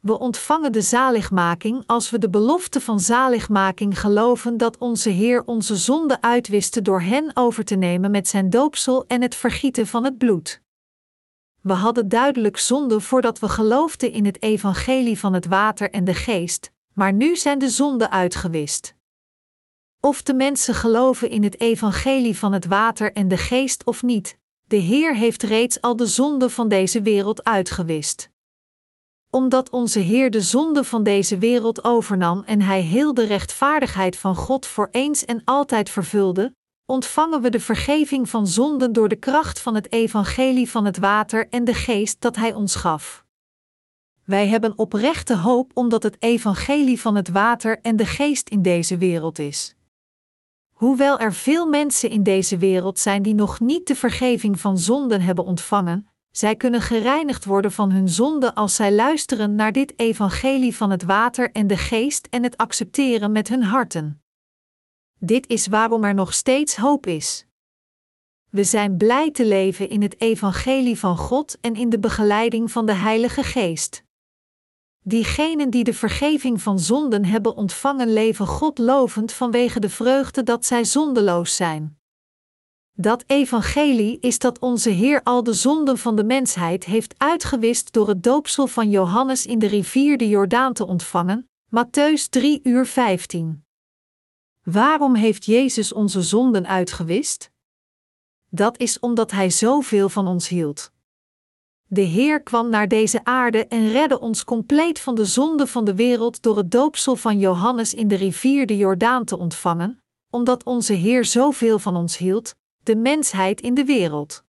We 0.00 0.18
ontvangen 0.18 0.72
de 0.72 0.80
zaligmaking 0.80 1.82
als 1.86 2.10
we 2.10 2.18
de 2.18 2.30
belofte 2.30 2.80
van 2.80 3.00
zaligmaking 3.00 4.00
geloven 4.00 4.56
dat 4.56 4.78
onze 4.78 5.10
Heer 5.10 5.44
onze 5.44 5.76
zonde 5.76 6.20
uitwiste 6.20 6.82
door 6.82 7.00
hen 7.00 7.30
over 7.34 7.64
te 7.64 7.76
nemen 7.76 8.10
met 8.10 8.28
zijn 8.28 8.50
doopsel 8.50 9.06
en 9.06 9.22
het 9.22 9.34
vergieten 9.34 9.86
van 9.86 10.04
het 10.04 10.18
bloed. 10.18 10.62
We 11.60 11.72
hadden 11.72 12.08
duidelijk 12.08 12.58
zonde 12.58 13.00
voordat 13.00 13.38
we 13.38 13.48
geloofden 13.48 14.12
in 14.12 14.24
het 14.24 14.42
evangelie 14.42 15.18
van 15.18 15.32
het 15.32 15.46
water 15.46 15.90
en 15.90 16.04
de 16.04 16.14
geest, 16.14 16.72
maar 16.94 17.12
nu 17.12 17.36
zijn 17.36 17.58
de 17.58 17.68
zonden 17.68 18.10
uitgewist. 18.10 18.94
Of 20.00 20.22
de 20.22 20.34
mensen 20.34 20.74
geloven 20.74 21.30
in 21.30 21.42
het 21.42 21.60
evangelie 21.60 22.38
van 22.38 22.52
het 22.52 22.66
water 22.66 23.12
en 23.12 23.28
de 23.28 23.36
geest 23.36 23.84
of 23.84 24.02
niet, 24.02 24.38
de 24.66 24.76
Heer 24.76 25.14
heeft 25.14 25.42
reeds 25.42 25.80
al 25.80 25.96
de 25.96 26.06
zonden 26.06 26.50
van 26.50 26.68
deze 26.68 27.02
wereld 27.02 27.44
uitgewist. 27.44 28.30
Omdat 29.30 29.70
onze 29.70 29.98
Heer 29.98 30.30
de 30.30 30.40
zonde 30.40 30.84
van 30.84 31.02
deze 31.02 31.38
wereld 31.38 31.84
overnam 31.84 32.42
en 32.46 32.60
Hij 32.60 32.80
heel 32.80 33.14
de 33.14 33.24
rechtvaardigheid 33.24 34.16
van 34.16 34.36
God 34.36 34.66
voor 34.66 34.88
eens 34.90 35.24
en 35.24 35.42
altijd 35.44 35.90
vervulde, 35.90 36.54
ontvangen 36.86 37.40
we 37.40 37.50
de 37.50 37.60
vergeving 37.60 38.28
van 38.28 38.46
zonden 38.46 38.92
door 38.92 39.08
de 39.08 39.16
kracht 39.16 39.60
van 39.60 39.74
het 39.74 39.92
evangelie 39.92 40.70
van 40.70 40.84
het 40.84 40.98
water 40.98 41.48
en 41.48 41.64
de 41.64 41.74
geest 41.74 42.20
dat 42.20 42.36
Hij 42.36 42.54
ons 42.54 42.74
gaf. 42.74 43.23
Wij 44.24 44.48
hebben 44.48 44.78
oprechte 44.78 45.36
hoop 45.36 45.70
omdat 45.74 46.02
het 46.02 46.16
evangelie 46.18 47.00
van 47.00 47.14
het 47.14 47.28
water 47.28 47.80
en 47.80 47.96
de 47.96 48.06
geest 48.06 48.48
in 48.48 48.62
deze 48.62 48.98
wereld 48.98 49.38
is. 49.38 49.74
Hoewel 50.72 51.18
er 51.18 51.34
veel 51.34 51.66
mensen 51.66 52.10
in 52.10 52.22
deze 52.22 52.58
wereld 52.58 52.98
zijn 52.98 53.22
die 53.22 53.34
nog 53.34 53.60
niet 53.60 53.86
de 53.86 53.94
vergeving 53.94 54.60
van 54.60 54.78
zonden 54.78 55.20
hebben 55.20 55.44
ontvangen, 55.44 56.08
zij 56.30 56.56
kunnen 56.56 56.80
gereinigd 56.80 57.44
worden 57.44 57.72
van 57.72 57.90
hun 57.90 58.08
zonde 58.08 58.54
als 58.54 58.74
zij 58.74 58.92
luisteren 58.92 59.54
naar 59.54 59.72
dit 59.72 59.98
evangelie 59.98 60.76
van 60.76 60.90
het 60.90 61.02
water 61.02 61.52
en 61.52 61.66
de 61.66 61.76
geest 61.76 62.26
en 62.30 62.42
het 62.42 62.56
accepteren 62.56 63.32
met 63.32 63.48
hun 63.48 63.62
harten. 63.62 64.22
Dit 65.18 65.48
is 65.48 65.66
waarom 65.66 66.04
er 66.04 66.14
nog 66.14 66.34
steeds 66.34 66.76
hoop 66.76 67.06
is. 67.06 67.46
We 68.50 68.64
zijn 68.64 68.96
blij 68.96 69.30
te 69.30 69.46
leven 69.46 69.88
in 69.88 70.02
het 70.02 70.20
evangelie 70.20 70.98
van 70.98 71.16
God 71.16 71.60
en 71.60 71.74
in 71.74 71.88
de 71.88 71.98
begeleiding 71.98 72.70
van 72.70 72.86
de 72.86 72.94
Heilige 72.94 73.42
Geest. 73.42 74.04
Diegenen 75.06 75.70
die 75.70 75.84
de 75.84 75.94
vergeving 75.94 76.62
van 76.62 76.78
zonden 76.78 77.24
hebben 77.24 77.56
ontvangen, 77.56 78.12
leven 78.12 78.46
God 78.46 78.78
lovend 78.78 79.32
vanwege 79.32 79.80
de 79.80 79.88
vreugde 79.88 80.42
dat 80.42 80.64
zij 80.64 80.84
zondeloos 80.84 81.56
zijn. 81.56 81.98
Dat 82.92 83.24
evangelie 83.26 84.18
is 84.20 84.38
dat 84.38 84.58
onze 84.58 84.90
Heer 84.90 85.22
al 85.22 85.42
de 85.42 85.52
zonden 85.52 85.98
van 85.98 86.16
de 86.16 86.24
mensheid 86.24 86.84
heeft 86.84 87.14
uitgewist 87.18 87.92
door 87.92 88.08
het 88.08 88.22
doopsel 88.22 88.66
van 88.66 88.90
Johannes 88.90 89.46
in 89.46 89.58
de 89.58 89.66
rivier 89.66 90.18
de 90.18 90.28
Jordaan 90.28 90.72
te 90.72 90.86
ontvangen, 90.86 91.48
Matthäus 91.66 92.28
3 92.30 92.60
uur 92.62 92.86
15. 92.86 93.64
Waarom 94.62 95.14
heeft 95.14 95.44
Jezus 95.44 95.92
onze 95.92 96.22
zonden 96.22 96.66
uitgewist? 96.66 97.50
Dat 98.50 98.78
is 98.78 98.98
omdat 98.98 99.30
Hij 99.30 99.50
zoveel 99.50 100.08
van 100.08 100.26
ons 100.26 100.48
hield. 100.48 100.93
De 101.88 102.00
Heer 102.00 102.42
kwam 102.42 102.68
naar 102.68 102.88
deze 102.88 103.24
aarde 103.24 103.66
en 103.66 103.92
redde 103.92 104.20
ons 104.20 104.44
compleet 104.44 105.00
van 105.00 105.14
de 105.14 105.24
zonde 105.24 105.66
van 105.66 105.84
de 105.84 105.94
wereld 105.94 106.42
door 106.42 106.56
het 106.56 106.70
doopsel 106.70 107.16
van 107.16 107.38
Johannes 107.38 107.94
in 107.94 108.08
de 108.08 108.14
rivier 108.14 108.66
de 108.66 108.76
Jordaan 108.76 109.24
te 109.24 109.38
ontvangen, 109.38 110.02
omdat 110.30 110.64
onze 110.64 110.92
Heer 110.92 111.24
zoveel 111.24 111.78
van 111.78 111.96
ons 111.96 112.16
hield, 112.18 112.54
de 112.82 112.96
mensheid 112.96 113.60
in 113.60 113.74
de 113.74 113.84
wereld. 113.84 114.44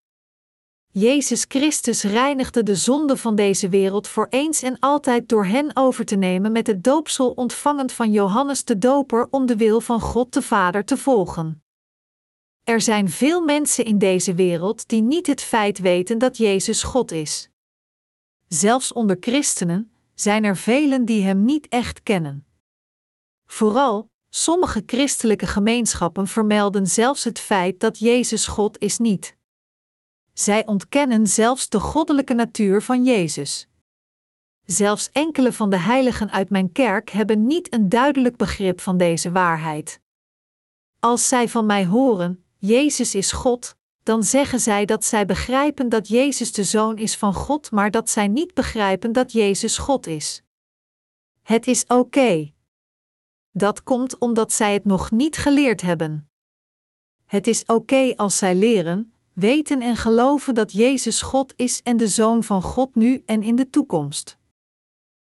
Jezus 0.92 1.46
Christus 1.48 2.04
reinigde 2.04 2.64
de 2.64 2.76
zonde 2.76 3.18
van 3.18 3.36
deze 3.36 3.70
wereld 3.70 4.08
voor 4.08 4.28
eens 4.30 4.62
en 4.62 4.80
altijd 4.80 5.30
door 5.30 5.46
hen 5.46 5.72
over 5.74 6.06
te 6.06 6.16
nemen 6.16 6.52
met 6.52 6.68
het 6.68 6.84
doopsel 6.84 7.30
ontvangend 7.30 7.92
van 7.92 8.12
Johannes 8.12 8.64
de 8.64 8.78
Doper 8.78 9.28
om 9.30 9.46
de 9.46 9.56
wil 9.56 9.82
van 9.82 10.02
God 10.02 10.34
de 10.34 10.42
Vader 10.42 10.86
te 10.86 10.98
volgen. 10.98 11.65
Er 12.66 12.82
zijn 12.82 13.10
veel 13.10 13.42
mensen 13.42 13.86
in 13.86 13.98
deze 13.98 14.34
wereld 14.34 14.88
die 14.88 15.02
niet 15.02 15.28
het 15.28 15.42
feit 15.42 15.80
weten 15.80 16.18
dat 16.18 16.38
Jezus 16.38 16.84
God 16.84 17.12
is. 17.12 17.50
Zelfs 18.48 18.94
onder 18.94 19.18
christenen 19.20 19.92
zijn 20.14 20.44
er 20.44 20.58
velen 20.58 21.06
die 21.06 21.24
Hem 21.24 21.46
niet 21.46 21.68
echt 21.68 22.04
kennen. 22.04 22.46
Vooral, 23.46 24.10
sommige 24.30 24.84
christelijke 24.86 25.48
gemeenschappen 25.48 26.28
vermelden 26.28 26.88
zelfs 26.88 27.24
het 27.24 27.40
feit 27.40 27.80
dat 27.80 28.00
Jezus 28.00 28.48
God 28.48 28.80
is 28.80 28.98
niet. 28.98 29.36
Zij 30.34 30.66
ontkennen 30.66 31.28
zelfs 31.28 31.70
de 31.70 31.80
goddelijke 31.80 32.34
natuur 32.34 32.82
van 32.82 33.04
Jezus. 33.04 33.68
Zelfs 34.64 35.10
enkele 35.12 35.54
van 35.54 35.70
de 35.70 35.80
heiligen 35.80 36.32
uit 36.32 36.50
mijn 36.50 36.72
kerk 36.72 37.10
hebben 37.10 37.46
niet 37.46 37.74
een 37.74 37.90
duidelijk 37.90 38.38
begrip 38.38 38.82
van 38.82 38.98
deze 38.98 39.32
waarheid. 39.32 40.00
Als 41.00 41.28
zij 41.28 41.50
van 41.50 41.66
mij 41.66 41.86
horen, 41.86 42.45
Jezus 42.58 43.16
is 43.16 43.32
God, 43.32 43.76
dan 44.04 44.24
zeggen 44.24 44.60
zij 44.60 44.86
dat 44.86 45.06
zij 45.06 45.26
begrijpen 45.26 45.90
dat 45.90 46.08
Jezus 46.08 46.52
de 46.52 46.64
Zoon 46.64 46.98
is 46.98 47.16
van 47.16 47.34
God, 47.34 47.72
maar 47.72 47.92
dat 47.92 48.10
zij 48.10 48.28
niet 48.28 48.54
begrijpen 48.54 49.12
dat 49.12 49.32
Jezus 49.32 49.78
God 49.78 50.08
is. 50.08 50.44
Het 51.42 51.68
is 51.68 51.86
oké. 51.88 52.54
Dat 53.52 53.84
komt 53.84 54.18
omdat 54.18 54.52
zij 54.52 54.74
het 54.74 54.86
nog 54.86 55.12
niet 55.12 55.38
geleerd 55.38 55.82
hebben. 55.82 56.30
Het 57.26 57.48
is 57.48 57.66
oké 57.66 58.14
als 58.16 58.38
zij 58.38 58.56
leren, 58.56 59.14
weten 59.34 59.82
en 59.82 59.96
geloven 59.96 60.56
dat 60.56 60.72
Jezus 60.72 61.22
God 61.22 61.54
is 61.56 61.82
en 61.84 61.98
de 61.98 62.08
Zoon 62.08 62.44
van 62.44 62.62
God 62.62 62.96
nu 62.96 63.24
en 63.26 63.44
in 63.44 63.56
de 63.56 63.70
toekomst. 63.70 64.38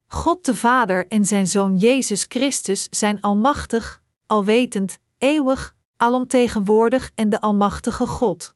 God 0.07 0.45
de 0.45 0.55
Vader 0.55 1.07
en 1.09 1.25
zijn 1.25 1.47
Zoon 1.47 1.77
Jezus 1.77 2.25
Christus 2.29 2.87
zijn 2.91 3.21
almachtig, 3.21 4.03
alwetend, 4.27 4.99
eeuwig, 5.19 5.76
alomtegenwoordig 5.97 7.11
en 7.15 7.29
de 7.29 7.41
Almachtige 7.41 8.07
God. 8.07 8.55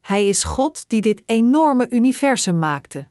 Hij 0.00 0.28
is 0.28 0.44
God 0.44 0.88
die 0.88 1.00
dit 1.00 1.22
enorme 1.26 1.90
universum 1.90 2.58
maakte. 2.58 3.08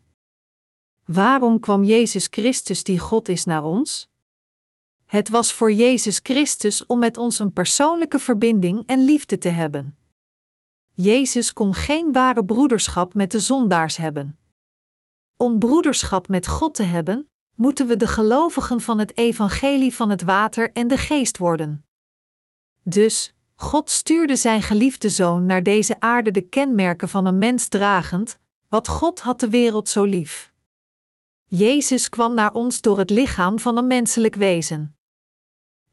Waarom 1.05 1.59
kwam 1.59 1.83
Jezus 1.83 2.27
Christus, 2.29 2.83
die 2.83 2.99
God 2.99 3.29
is, 3.29 3.45
naar 3.45 3.63
ons? 3.63 4.09
Het 5.05 5.29
was 5.29 5.53
voor 5.53 5.71
Jezus 5.71 6.19
Christus 6.23 6.85
om 6.85 6.99
met 6.99 7.17
ons 7.17 7.39
een 7.39 7.53
persoonlijke 7.53 8.19
verbinding 8.19 8.83
en 8.85 9.03
liefde 9.05 9.37
te 9.37 9.49
hebben. 9.49 9.97
Jezus 10.91 11.53
kon 11.53 11.73
geen 11.73 12.11
ware 12.11 12.45
broederschap 12.45 13.13
met 13.13 13.31
de 13.31 13.39
zondaars 13.39 13.97
hebben. 13.97 14.39
Om 15.37 15.59
broederschap 15.59 16.27
met 16.27 16.47
God 16.47 16.73
te 16.75 16.83
hebben, 16.83 17.29
moeten 17.55 17.87
we 17.87 17.97
de 17.97 18.07
gelovigen 18.07 18.81
van 18.81 18.99
het 18.99 19.17
evangelie 19.17 19.95
van 19.95 20.09
het 20.09 20.21
water 20.21 20.71
en 20.71 20.87
de 20.87 20.97
geest 20.97 21.37
worden. 21.37 21.85
Dus, 22.83 23.33
God 23.55 23.89
stuurde 23.89 24.35
zijn 24.35 24.61
geliefde 24.61 25.09
zoon 25.09 25.45
naar 25.45 25.63
deze 25.63 25.99
aarde 25.99 26.31
de 26.31 26.41
kenmerken 26.41 27.09
van 27.09 27.25
een 27.25 27.37
mens 27.37 27.67
dragend, 27.67 28.39
wat 28.69 28.87
God 28.87 29.19
had 29.19 29.39
de 29.39 29.49
wereld 29.49 29.89
zo 29.89 30.03
lief. 30.03 30.53
Jezus 31.45 32.09
kwam 32.09 32.33
naar 32.33 32.53
ons 32.53 32.81
door 32.81 32.97
het 32.97 33.09
lichaam 33.09 33.59
van 33.59 33.77
een 33.77 33.87
menselijk 33.87 34.35
wezen. 34.35 34.95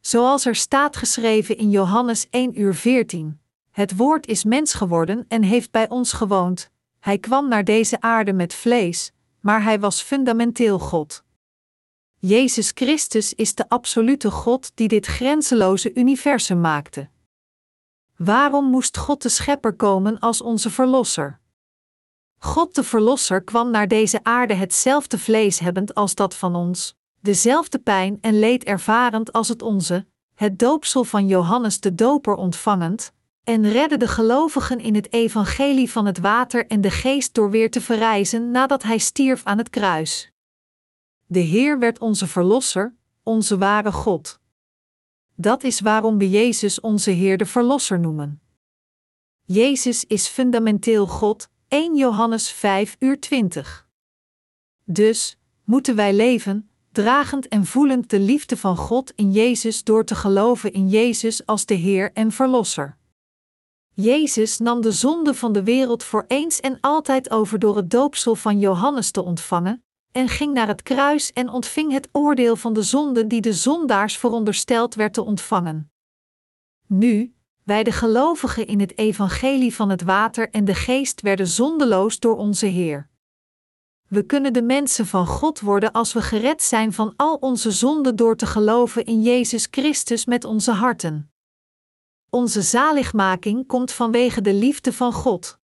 Zoals 0.01 0.47
er 0.47 0.55
staat 0.55 0.97
geschreven 0.97 1.57
in 1.57 1.71
Johannes 1.71 2.27
1 2.31 2.61
uur 2.61 2.75
14. 2.75 3.41
Het 3.71 3.97
woord 3.97 4.27
is 4.27 4.45
mens 4.45 4.75
geworden 4.75 5.25
en 5.29 5.43
heeft 5.43 5.71
bij 5.71 5.89
ons 5.89 6.13
gewoond. 6.13 6.71
Hij 6.99 7.19
kwam 7.19 7.49
naar 7.49 7.65
deze 7.65 8.01
aarde 8.01 8.33
met 8.33 8.55
vlees, 8.55 9.13
maar 9.41 9.63
hij 9.63 9.81
was 9.81 10.03
fundamenteel 10.03 10.79
God. 10.79 11.25
Jezus 12.23 12.71
Christus 12.75 13.35
is 13.35 13.55
de 13.55 13.69
absolute 13.69 14.31
God 14.31 14.71
die 14.75 14.89
dit 14.89 15.07
grenzeloze 15.07 15.95
universum 15.95 16.61
maakte. 16.61 17.09
Waarom 18.17 18.65
moest 18.65 18.97
God 18.97 19.23
de 19.23 19.29
Schepper 19.29 19.73
komen 19.73 20.19
als 20.19 20.43
onze 20.43 20.71
Verlosser? 20.71 21.41
God 22.39 22.75
de 22.75 22.85
Verlosser 22.85 23.43
kwam 23.43 23.71
naar 23.71 23.89
deze 23.89 24.21
aarde 24.23 24.55
hetzelfde 24.55 25.19
vlees 25.19 25.59
hebbend 25.59 25.95
als 25.95 26.15
dat 26.15 26.35
van 26.35 26.55
ons, 26.55 26.95
dezelfde 27.21 27.79
pijn 27.79 28.19
en 28.21 28.39
leed 28.39 28.65
ervarend 28.65 29.33
als 29.33 29.49
het 29.49 29.63
onze, 29.63 30.07
het 30.35 30.59
doopsel 30.59 31.05
van 31.05 31.27
Johannes 31.27 31.81
de 31.81 31.95
Doper 31.95 32.35
ontvangend, 32.35 33.13
en 33.45 33.71
redde 33.71 33.97
de 33.97 34.09
gelovigen 34.09 34.81
in 34.81 34.95
het 34.95 35.13
evangelie 35.13 35.91
van 35.91 36.07
het 36.07 36.19
water 36.19 36.67
en 36.67 36.81
de 36.81 36.91
geest 36.91 37.35
door 37.35 37.51
weer 37.51 37.71
te 37.71 37.81
verrijzen 37.81 38.51
nadat 38.51 38.83
hij 38.83 38.99
stierf 38.99 39.45
aan 39.45 39.59
het 39.59 39.71
kruis. 39.71 40.33
De 41.33 41.41
Heer 41.41 41.79
werd 41.79 41.99
onze 41.99 42.27
Verlosser, 42.27 42.97
onze 43.23 43.59
ware 43.59 43.93
God. 43.93 44.41
Dat 45.35 45.63
is 45.63 45.81
waarom 45.81 46.19
we 46.19 46.31
Jezus 46.31 46.81
onze 46.81 47.11
Heer 47.11 47.37
de 47.37 47.47
Verlosser 47.47 48.01
noemen. 48.01 48.41
Jezus 49.45 50.05
is 50.05 50.27
fundamenteel 50.27 51.07
God, 51.07 51.49
1 51.69 51.97
Johannes 51.97 52.51
5 52.51 52.97
uur 52.99 53.21
20. 53.21 53.89
Dus 54.85 55.39
moeten 55.65 55.97
wij 55.97 56.15
leven, 56.15 56.71
dragend 56.93 57.49
en 57.49 57.67
voelend 57.67 58.11
de 58.11 58.21
liefde 58.21 58.57
van 58.57 58.77
God 58.77 59.13
in 59.15 59.33
Jezus 59.33 59.85
door 59.85 60.05
te 60.05 60.15
geloven 60.15 60.73
in 60.73 60.89
Jezus 60.89 61.47
als 61.47 61.67
de 61.67 61.75
Heer 61.75 62.13
en 62.13 62.33
Verlosser. 62.33 62.97
Jezus 63.95 64.59
nam 64.59 64.81
de 64.81 64.93
zonde 64.93 65.35
van 65.35 65.53
de 65.53 65.63
wereld 65.63 66.05
voor 66.05 66.25
eens 66.29 66.61
en 66.61 66.79
altijd 66.81 67.31
over 67.31 67.59
door 67.59 67.77
het 67.77 67.91
doopsel 67.91 68.35
van 68.35 68.59
Johannes 68.59 69.11
te 69.11 69.23
ontvangen, 69.23 69.85
en 70.13 70.29
ging 70.29 70.55
naar 70.55 70.67
het 70.67 70.83
kruis 70.83 71.33
en 71.33 71.49
ontving 71.49 71.93
het 71.93 72.09
oordeel 72.13 72.57
van 72.57 72.73
de 72.73 72.83
zonde 72.83 73.27
die 73.27 73.41
de 73.41 73.53
zondaars 73.53 74.17
verondersteld 74.17 74.95
werd 74.95 75.15
te 75.15 75.23
ontvangen. 75.23 75.93
Nu, 76.87 77.35
wij 77.65 77.83
de 77.83 77.93
gelovigen 77.93 78.67
in 78.67 78.81
het 78.81 78.99
evangelie 78.99 79.75
van 79.75 79.89
het 79.91 80.03
water 80.03 80.51
en 80.51 80.65
de 80.65 80.75
geest 80.75 81.21
werden 81.21 81.47
zondeloos 81.47 82.19
door 82.19 82.37
onze 82.37 82.67
Heer. 82.67 83.09
We 84.09 84.23
kunnen 84.23 84.53
de 84.53 84.63
mensen 84.63 85.07
van 85.07 85.27
God 85.27 85.61
worden 85.61 85.93
als 85.93 86.13
we 86.13 86.23
gered 86.23 86.63
zijn 86.63 86.93
van 86.93 87.13
al 87.17 87.35
onze 87.35 87.71
zonden 87.71 88.17
door 88.17 88.37
te 88.37 88.47
geloven 88.47 89.05
in 89.05 89.23
Jezus 89.23 89.69
Christus 89.71 90.25
met 90.25 90.45
onze 90.45 90.73
harten. 90.73 91.33
Onze 92.31 92.63
zaligmaking 92.63 93.67
komt 93.67 93.93
vanwege 93.93 94.41
de 94.41 94.55
liefde 94.55 94.93
van 94.93 95.13
God. 95.13 95.59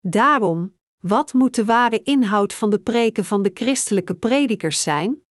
Daarom, 0.00 0.74
wat 1.00 1.32
moet 1.32 1.54
de 1.54 1.64
ware 1.64 2.02
inhoud 2.02 2.52
van 2.52 2.70
de 2.70 2.78
preken 2.78 3.24
van 3.24 3.42
de 3.42 3.50
christelijke 3.54 4.14
predikers 4.14 4.82
zijn? 4.82 5.22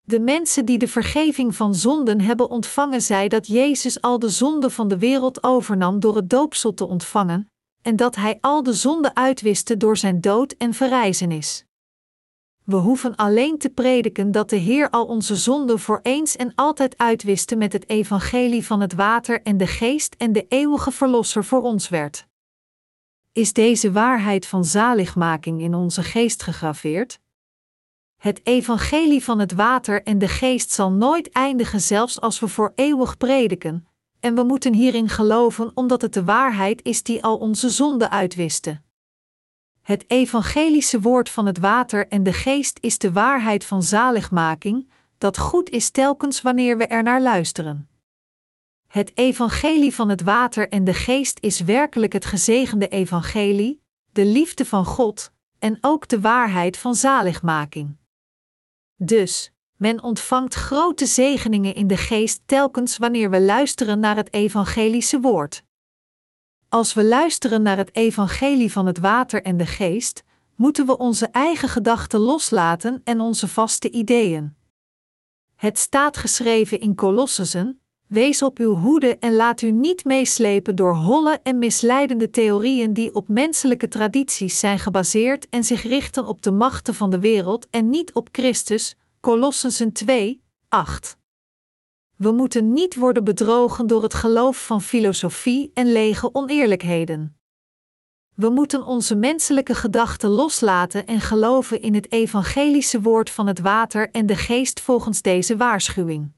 De 0.00 0.20
mensen 0.20 0.64
die 0.64 0.78
de 0.78 0.88
vergeving 0.88 1.54
van 1.54 1.74
zonden 1.74 2.20
hebben 2.20 2.50
ontvangen, 2.50 3.02
zei 3.02 3.28
dat 3.28 3.46
Jezus 3.46 4.00
al 4.00 4.18
de 4.18 4.28
zonden 4.28 4.70
van 4.70 4.88
de 4.88 4.98
wereld 4.98 5.42
overnam 5.42 6.00
door 6.00 6.16
het 6.16 6.30
doopsel 6.30 6.74
te 6.74 6.86
ontvangen, 6.86 7.50
en 7.82 7.96
dat 7.96 8.16
hij 8.16 8.38
al 8.40 8.62
de 8.62 8.72
zonden 8.72 9.16
uitwiste 9.16 9.76
door 9.76 9.96
zijn 9.96 10.20
dood 10.20 10.52
en 10.52 10.74
verrijzenis. 10.74 11.64
We 12.64 12.76
hoeven 12.76 13.16
alleen 13.16 13.58
te 13.58 13.68
prediken 13.68 14.30
dat 14.30 14.50
de 14.50 14.56
Heer 14.56 14.90
al 14.90 15.06
onze 15.06 15.36
zonden 15.36 15.78
voor 15.78 16.00
eens 16.02 16.36
en 16.36 16.52
altijd 16.54 16.98
uitwiste 16.98 17.56
met 17.56 17.72
het 17.72 17.88
evangelie 17.88 18.66
van 18.66 18.80
het 18.80 18.94
water 18.94 19.42
en 19.42 19.56
de 19.56 19.66
geest 19.66 20.14
en 20.18 20.32
de 20.32 20.46
eeuwige 20.48 20.90
verlosser 20.90 21.44
voor 21.44 21.62
ons 21.62 21.88
werd. 21.88 22.26
Is 23.34 23.52
deze 23.52 23.92
waarheid 23.92 24.46
van 24.46 24.64
zaligmaking 24.64 25.60
in 25.60 25.74
onze 25.74 26.02
geest 26.02 26.42
gegraveerd? 26.42 27.20
Het 28.16 28.40
evangelie 28.44 29.24
van 29.24 29.38
het 29.38 29.52
water 29.52 30.02
en 30.02 30.18
de 30.18 30.28
geest 30.28 30.70
zal 30.70 30.92
nooit 30.92 31.30
eindigen, 31.30 31.80
zelfs 31.80 32.20
als 32.20 32.40
we 32.40 32.48
voor 32.48 32.72
eeuwig 32.74 33.16
prediken, 33.16 33.86
en 34.20 34.34
we 34.34 34.42
moeten 34.42 34.74
hierin 34.74 35.08
geloven 35.08 35.70
omdat 35.74 36.02
het 36.02 36.12
de 36.12 36.24
waarheid 36.24 36.82
is 36.82 37.02
die 37.02 37.22
al 37.22 37.36
onze 37.36 37.70
zonden 37.70 38.10
uitwiste. 38.10 38.80
Het 39.82 40.04
evangelische 40.06 41.00
woord 41.00 41.28
van 41.28 41.46
het 41.46 41.58
water 41.58 42.08
en 42.08 42.22
de 42.22 42.32
geest 42.32 42.78
is 42.80 42.98
de 42.98 43.12
waarheid 43.12 43.64
van 43.64 43.82
zaligmaking, 43.82 44.90
dat 45.18 45.38
goed 45.38 45.70
is 45.70 45.90
telkens 45.90 46.42
wanneer 46.42 46.78
we 46.78 46.86
er 46.86 47.02
naar 47.02 47.22
luisteren. 47.22 47.88
Het 48.94 49.12
evangelie 49.14 49.94
van 49.94 50.08
het 50.08 50.22
water 50.22 50.68
en 50.68 50.84
de 50.84 50.94
geest 50.94 51.38
is 51.40 51.60
werkelijk 51.60 52.12
het 52.12 52.24
gezegende 52.24 52.88
evangelie, 52.88 53.82
de 54.12 54.24
liefde 54.24 54.64
van 54.64 54.84
God 54.84 55.32
en 55.58 55.78
ook 55.80 56.08
de 56.08 56.20
waarheid 56.20 56.76
van 56.76 56.94
zaligmaking. 56.94 57.96
Dus, 58.96 59.52
men 59.76 60.02
ontvangt 60.02 60.54
grote 60.54 61.06
zegeningen 61.06 61.74
in 61.74 61.86
de 61.86 61.96
geest 61.96 62.42
telkens 62.46 62.96
wanneer 62.96 63.30
we 63.30 63.40
luisteren 63.40 64.00
naar 64.00 64.16
het 64.16 64.32
evangelische 64.32 65.20
woord. 65.20 65.64
Als 66.68 66.94
we 66.94 67.04
luisteren 67.04 67.62
naar 67.62 67.76
het 67.76 67.94
evangelie 67.94 68.72
van 68.72 68.86
het 68.86 68.98
water 68.98 69.42
en 69.42 69.56
de 69.56 69.66
geest, 69.66 70.22
moeten 70.56 70.86
we 70.86 70.98
onze 70.98 71.26
eigen 71.26 71.68
gedachten 71.68 72.20
loslaten 72.20 73.00
en 73.04 73.20
onze 73.20 73.48
vaste 73.48 73.90
ideeën. 73.90 74.56
Het 75.54 75.78
staat 75.78 76.16
geschreven 76.16 76.80
in 76.80 76.94
Colossussen: 76.94 77.78
Wees 78.06 78.42
op 78.42 78.58
uw 78.58 78.74
hoede 78.74 79.18
en 79.18 79.34
laat 79.34 79.62
u 79.62 79.70
niet 79.70 80.04
meeslepen 80.04 80.76
door 80.76 80.94
holle 80.94 81.40
en 81.42 81.58
misleidende 81.58 82.30
theorieën 82.30 82.92
die 82.92 83.14
op 83.14 83.28
menselijke 83.28 83.88
tradities 83.88 84.58
zijn 84.58 84.78
gebaseerd 84.78 85.48
en 85.48 85.64
zich 85.64 85.82
richten 85.82 86.26
op 86.26 86.42
de 86.42 86.50
machten 86.50 86.94
van 86.94 87.10
de 87.10 87.18
wereld 87.18 87.66
en 87.70 87.90
niet 87.90 88.12
op 88.12 88.28
Christus. 88.32 88.96
Colossensen 89.20 89.92
2, 89.92 90.42
8. 90.68 91.16
We 92.16 92.32
moeten 92.32 92.72
niet 92.72 92.94
worden 92.94 93.24
bedrogen 93.24 93.86
door 93.86 94.02
het 94.02 94.14
geloof 94.14 94.66
van 94.66 94.82
filosofie 94.82 95.70
en 95.74 95.92
lege 95.92 96.34
oneerlijkheden. 96.34 97.38
We 98.34 98.48
moeten 98.48 98.86
onze 98.86 99.14
menselijke 99.14 99.74
gedachten 99.74 100.30
loslaten 100.30 101.06
en 101.06 101.20
geloven 101.20 101.82
in 101.82 101.94
het 101.94 102.12
evangelische 102.12 103.00
woord 103.00 103.30
van 103.30 103.46
het 103.46 103.60
water 103.60 104.10
en 104.10 104.26
de 104.26 104.36
geest 104.36 104.80
volgens 104.80 105.22
deze 105.22 105.56
waarschuwing. 105.56 106.32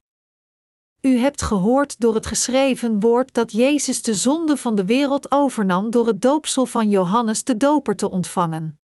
U 1.00 1.18
hebt 1.18 1.42
gehoord 1.42 2.00
door 2.00 2.14
het 2.14 2.26
geschreven 2.26 3.00
woord 3.00 3.34
dat 3.34 3.52
Jezus 3.52 4.02
de 4.02 4.14
zonde 4.14 4.56
van 4.56 4.74
de 4.74 4.84
wereld 4.84 5.30
overnam 5.30 5.90
door 5.90 6.06
het 6.06 6.22
doopsel 6.22 6.66
van 6.66 6.90
Johannes 6.90 7.44
de 7.44 7.56
Doper 7.56 7.96
te 7.96 8.10
ontvangen. 8.10 8.80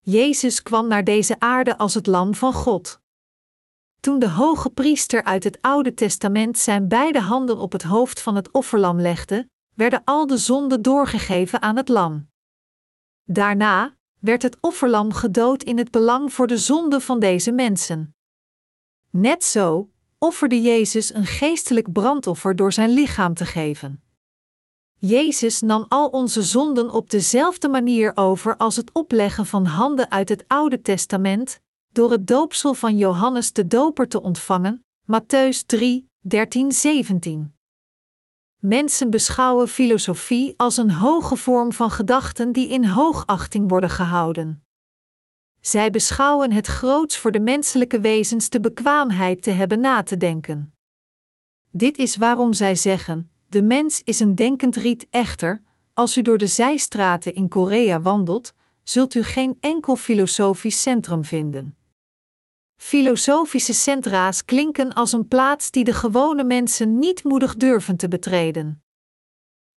Jezus 0.00 0.62
kwam 0.62 0.88
naar 0.88 1.04
deze 1.04 1.40
aarde 1.40 1.78
als 1.78 1.94
het 1.94 2.06
Lam 2.06 2.34
van 2.34 2.52
God. 2.52 3.00
Toen 4.00 4.18
de 4.18 4.28
hoge 4.28 4.70
priester 4.70 5.24
uit 5.24 5.44
het 5.44 5.58
Oude 5.60 5.94
Testament 5.94 6.58
zijn 6.58 6.88
beide 6.88 7.20
handen 7.20 7.58
op 7.58 7.72
het 7.72 7.82
hoofd 7.82 8.20
van 8.20 8.36
het 8.36 8.50
offerlam 8.50 9.00
legde, 9.00 9.48
werden 9.74 10.02
al 10.04 10.26
de 10.26 10.36
zonden 10.36 10.82
doorgegeven 10.82 11.62
aan 11.62 11.76
het 11.76 11.88
lam. 11.88 12.28
Daarna 13.24 13.96
werd 14.18 14.42
het 14.42 14.56
offerlam 14.60 15.12
gedood 15.12 15.62
in 15.62 15.78
het 15.78 15.90
belang 15.90 16.32
voor 16.32 16.46
de 16.46 16.58
zonde 16.58 17.00
van 17.00 17.20
deze 17.20 17.52
mensen. 17.52 18.16
Net 19.10 19.44
zo 19.44 19.90
offerde 20.24 20.62
Jezus 20.62 21.14
een 21.14 21.26
geestelijk 21.26 21.92
brandoffer 21.92 22.56
door 22.56 22.72
zijn 22.72 22.90
lichaam 22.90 23.34
te 23.34 23.44
geven. 23.44 24.02
Jezus 24.98 25.60
nam 25.60 25.84
al 25.88 26.08
onze 26.08 26.42
zonden 26.42 26.90
op 26.90 27.10
dezelfde 27.10 27.68
manier 27.68 28.12
over 28.14 28.56
als 28.56 28.76
het 28.76 28.90
opleggen 28.92 29.46
van 29.46 29.64
handen 29.64 30.10
uit 30.10 30.28
het 30.28 30.44
Oude 30.46 30.80
Testament, 30.80 31.60
door 31.92 32.10
het 32.10 32.26
doopsel 32.26 32.74
van 32.74 32.96
Johannes 32.96 33.52
de 33.52 33.66
Doper 33.66 34.08
te 34.08 34.22
ontvangen, 34.22 34.84
Matthäus 35.02 35.66
3, 35.66 36.10
13, 36.20 36.72
17. 36.72 37.54
Mensen 38.60 39.10
beschouwen 39.10 39.68
filosofie 39.68 40.54
als 40.56 40.76
een 40.76 40.90
hoge 40.90 41.36
vorm 41.36 41.72
van 41.72 41.90
gedachten 41.90 42.52
die 42.52 42.68
in 42.68 42.84
hoogachting 42.84 43.68
worden 43.68 43.90
gehouden. 43.90 44.63
Zij 45.66 45.90
beschouwen 45.90 46.52
het 46.52 46.66
groots 46.66 47.18
voor 47.18 47.30
de 47.30 47.40
menselijke 47.40 48.00
wezens 48.00 48.48
de 48.48 48.60
bekwaamheid 48.60 49.42
te 49.42 49.50
hebben 49.50 49.80
na 49.80 50.02
te 50.02 50.16
denken. 50.16 50.74
Dit 51.70 51.98
is 51.98 52.16
waarom 52.16 52.52
zij 52.52 52.74
zeggen: 52.74 53.30
de 53.48 53.62
mens 53.62 54.02
is 54.02 54.20
een 54.20 54.34
denkend 54.34 54.76
riet 54.76 55.06
echter, 55.10 55.62
als 55.94 56.16
u 56.16 56.22
door 56.22 56.38
de 56.38 56.46
zijstraten 56.46 57.34
in 57.34 57.48
Korea 57.48 58.00
wandelt, 58.00 58.54
zult 58.82 59.14
u 59.14 59.22
geen 59.22 59.56
enkel 59.60 59.96
filosofisch 59.96 60.82
centrum 60.82 61.24
vinden. 61.24 61.76
Filosofische 62.76 63.74
centra's 63.74 64.44
klinken 64.44 64.92
als 64.92 65.12
een 65.12 65.28
plaats 65.28 65.70
die 65.70 65.84
de 65.84 65.94
gewone 65.94 66.44
mensen 66.44 66.98
niet 66.98 67.24
moedig 67.24 67.56
durven 67.56 67.96
te 67.96 68.08
betreden. 68.08 68.82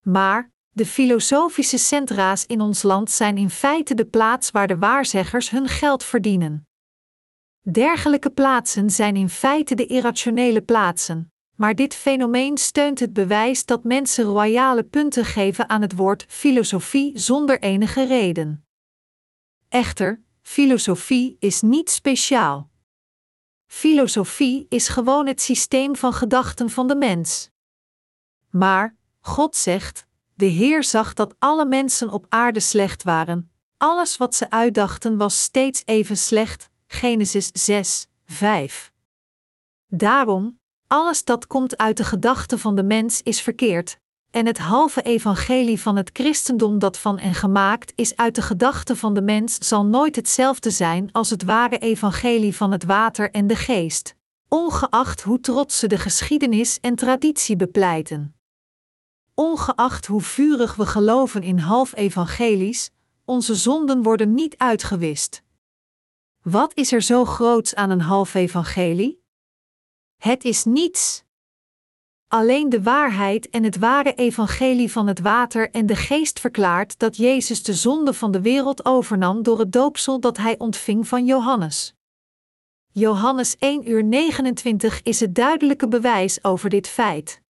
Maar 0.02 0.52
de 0.78 0.86
filosofische 0.86 1.78
centra's 1.78 2.46
in 2.46 2.62
ons 2.62 2.82
land 2.82 3.12
zijn 3.12 3.38
in 3.38 3.50
feite 3.50 3.94
de 3.94 4.06
plaats 4.06 4.52
waar 4.52 4.68
de 4.68 4.78
waarzeggers 4.78 5.50
hun 5.50 5.68
geld 5.68 6.04
verdienen. 6.04 6.68
Dergelijke 7.62 8.30
plaatsen 8.30 8.90
zijn 8.90 9.16
in 9.16 9.30
feite 9.30 9.76
de 9.76 9.86
irrationele 9.86 10.62
plaatsen, 10.62 11.32
maar 11.56 11.76
dit 11.76 11.96
fenomeen 11.96 12.58
steunt 12.58 13.00
het 13.00 13.14
bewijs 13.14 13.66
dat 13.66 13.84
mensen 13.84 14.24
royale 14.24 14.84
punten 14.84 15.26
geven 15.26 15.70
aan 15.70 15.82
het 15.82 15.96
woord 15.96 16.26
filosofie 16.28 17.20
zonder 17.20 17.60
enige 17.60 18.06
reden. 18.06 18.66
Echter, 19.70 20.22
filosofie 20.42 21.36
is 21.40 21.62
niet 21.62 21.90
speciaal. 21.90 22.70
Filosofie 23.66 24.66
is 24.70 24.88
gewoon 24.88 25.28
het 25.28 25.42
systeem 25.42 25.96
van 25.96 26.14
gedachten 26.14 26.70
van 26.70 26.88
de 26.88 26.96
mens. 26.96 27.50
Maar 28.50 28.96
God 29.20 29.56
zegt: 29.56 30.08
De 30.38 30.46
Heer 30.46 30.84
zag 30.84 31.14
dat 31.14 31.36
alle 31.40 31.66
mensen 31.66 32.10
op 32.10 32.26
aarde 32.30 32.60
slecht 32.60 33.04
waren. 33.04 33.52
Alles 33.78 34.18
wat 34.18 34.36
ze 34.36 34.50
uitdachten 34.50 35.18
was 35.18 35.44
steeds 35.44 35.82
even 35.86 36.18
slecht. 36.18 36.70
Genesis 36.88 37.50
6, 37.54 38.08
5. 38.26 38.92
Daarom, 39.88 40.60
alles 40.88 41.24
dat 41.24 41.48
komt 41.48 41.78
uit 41.78 41.98
de 41.98 42.04
gedachten 42.04 42.60
van 42.60 42.76
de 42.76 42.84
mens 42.84 43.22
is 43.24 43.42
verkeerd, 43.42 44.00
en 44.32 44.46
het 44.46 44.58
halve 44.58 45.02
evangelie 45.02 45.82
van 45.82 45.96
het 45.96 46.10
christendom 46.14 46.80
dat 46.80 46.98
van 46.98 47.18
en 47.20 47.34
gemaakt 47.34 47.94
is 47.96 48.16
uit 48.16 48.36
de 48.36 48.42
gedachten 48.42 48.98
van 48.98 49.14
de 49.14 49.22
mens 49.22 49.58
zal 49.58 49.86
nooit 49.86 50.16
hetzelfde 50.16 50.70
zijn 50.70 51.12
als 51.12 51.30
het 51.30 51.44
ware 51.44 51.78
evangelie 51.78 52.56
van 52.56 52.72
het 52.72 52.84
water 52.84 53.32
en 53.32 53.48
de 53.48 53.56
geest, 53.56 54.16
ongeacht 54.48 55.22
hoe 55.22 55.40
trots 55.40 55.80
ze 55.80 55.88
de 55.88 55.98
geschiedenis 55.98 56.80
en 56.80 56.96
traditie 56.96 57.56
bepleiten. 57.56 58.37
Ongeacht 59.40 60.06
hoe 60.06 60.22
vurig 60.22 60.76
we 60.76 60.86
geloven 60.86 61.44
in 61.44 61.58
half 61.58 61.96
evangelies, 61.96 62.92
onze 63.26 63.56
zonden 63.56 64.04
worden 64.04 64.34
niet 64.34 64.58
uitgewist. 64.58 65.44
Wat 66.42 66.72
is 66.76 66.92
er 66.92 67.02
zo 67.02 67.26
groots 67.26 67.76
aan 67.76 67.90
een 67.90 68.02
half 68.02 68.34
evangelie? 68.34 69.24
Het 70.18 70.44
is 70.44 70.64
niets. 70.64 71.24
Alleen 72.28 72.70
de 72.70 72.84
waarheid 72.84 73.50
en 73.50 73.64
het 73.64 73.78
ware 73.78 74.14
evangelie 74.14 74.92
van 74.92 75.08
het 75.08 75.20
water 75.20 75.72
en 75.72 75.86
de 75.86 75.96
geest 75.96 76.40
verklaart 76.40 77.00
dat 77.00 77.18
Jezus 77.18 77.64
de 77.64 77.74
zonde 77.74 78.14
van 78.14 78.32
de 78.32 78.42
wereld 78.42 78.86
overnam 78.86 79.44
door 79.44 79.60
het 79.60 79.72
doopsel 79.72 80.20
dat 80.20 80.38
hij 80.38 80.58
ontving 80.58 81.08
van 81.08 81.26
Johannes. 81.26 81.94
Johannes 82.92 83.58
1 83.58 83.90
uur 83.90 84.04
29 84.04 85.02
is 85.04 85.20
het 85.20 85.36
duidelijke 85.36 85.88
bewijs 85.88 86.44
over 86.44 86.70
dit 86.70 86.88
feit. 86.88 87.42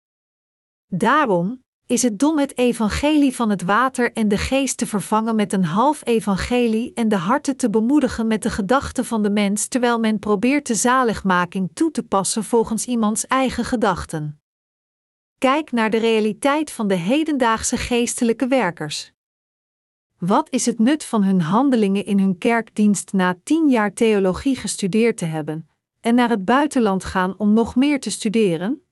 Daarom 0.88 1.65
is 1.88 2.02
het 2.02 2.19
dom 2.19 2.38
het 2.38 2.58
evangelie 2.58 3.36
van 3.36 3.50
het 3.50 3.63
water 3.63 4.13
en 4.13 4.28
de 4.28 4.38
geest 4.38 4.78
te 4.78 4.88
vervangen 4.88 5.36
met 5.36 5.54
een 5.54 5.65
half 5.65 6.06
evangelie 6.06 6.91
en 6.93 7.10
de 7.10 7.15
harten 7.15 7.58
te 7.58 7.69
bemoedigen 7.69 8.28
met 8.28 8.43
de 8.43 8.50
gedachten 8.50 9.06
van 9.06 9.23
de 9.23 9.30
mens 9.30 9.67
terwijl 9.67 10.00
men 10.00 10.19
probeert 10.19 10.67
de 10.67 10.76
zaligmaking 10.76 11.69
toe 11.73 11.91
te 11.91 12.04
passen 12.04 12.43
volgens 12.43 12.86
iemands 12.86 13.28
eigen 13.28 13.65
gedachten. 13.65 14.41
Kijk 15.38 15.71
naar 15.71 15.89
de 15.89 15.97
realiteit 15.97 16.71
van 16.71 16.88
de 16.88 16.95
hedendaagse 16.95 17.78
geestelijke 17.78 18.47
werkers. 18.47 19.13
Wat 20.17 20.47
is 20.50 20.65
het 20.65 20.80
nut 20.80 21.04
van 21.04 21.23
hun 21.23 21.41
handelingen 21.41 22.06
in 22.06 22.19
hun 22.19 22.38
kerkdienst 22.38 23.13
na 23.13 23.39
tien 23.43 23.69
jaar 23.69 23.93
theologie 23.93 24.56
gestudeerd 24.56 25.17
te 25.17 25.26
hebben 25.26 25.69
en 26.00 26.15
naar 26.15 26.30
het 26.30 26.45
buitenland 26.45 27.04
gaan 27.04 27.38
om 27.38 27.54
nog 27.54 27.76
meer 27.76 28.00
te 28.00 28.10
studeren? 28.10 28.87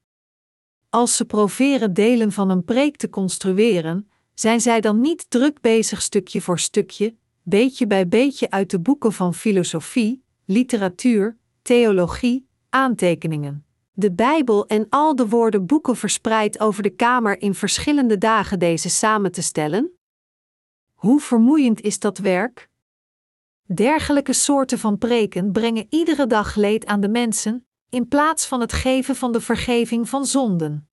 Als 0.95 1.15
ze 1.15 1.25
proveren 1.25 1.93
delen 1.93 2.31
van 2.31 2.49
een 2.49 2.63
preek 2.63 2.95
te 2.95 3.10
construeren, 3.10 4.10
zijn 4.34 4.62
zij 4.62 4.81
dan 4.81 5.01
niet 5.01 5.29
druk 5.29 5.62
bezig 5.62 6.01
stukje 6.01 6.41
voor 6.41 6.60
stukje, 6.60 7.15
beetje 7.43 7.88
bij 7.88 8.08
beetje 8.08 8.49
uit 8.49 8.69
de 8.69 8.79
boeken 8.79 9.13
van 9.13 9.34
filosofie, 9.34 10.23
literatuur, 10.45 11.38
theologie, 11.62 12.47
aantekeningen 12.69 13.65
de 13.97 14.12
Bijbel 14.12 14.67
en 14.67 14.86
al 14.89 15.15
de 15.15 15.27
woorden 15.27 15.65
boeken 15.65 15.95
verspreid 15.95 16.60
over 16.60 16.84
de 16.84 16.89
kamer 16.89 17.41
in 17.41 17.53
verschillende 17.53 18.17
dagen 18.17 18.60
deze 18.60 18.89
samen 18.89 19.31
te 19.31 19.41
stellen? 19.41 19.91
Hoe 20.93 21.19
vermoeiend 21.19 21.81
is 21.81 21.99
dat 21.99 22.17
werk? 22.17 22.69
Dergelijke 23.73 24.34
soorten 24.34 24.79
van 24.79 24.97
preken 24.97 25.51
brengen 25.51 25.86
iedere 25.89 26.27
dag 26.27 26.55
leed 26.55 26.86
aan 26.86 27.01
de 27.01 27.10
mensen, 27.10 27.64
in 27.95 28.08
plaats 28.08 28.45
van 28.45 28.60
het 28.62 28.73
geven 28.73 29.15
van 29.15 29.31
de 29.31 29.41
vergeving 29.41 30.10
van 30.10 30.25
zonden. 30.25 30.89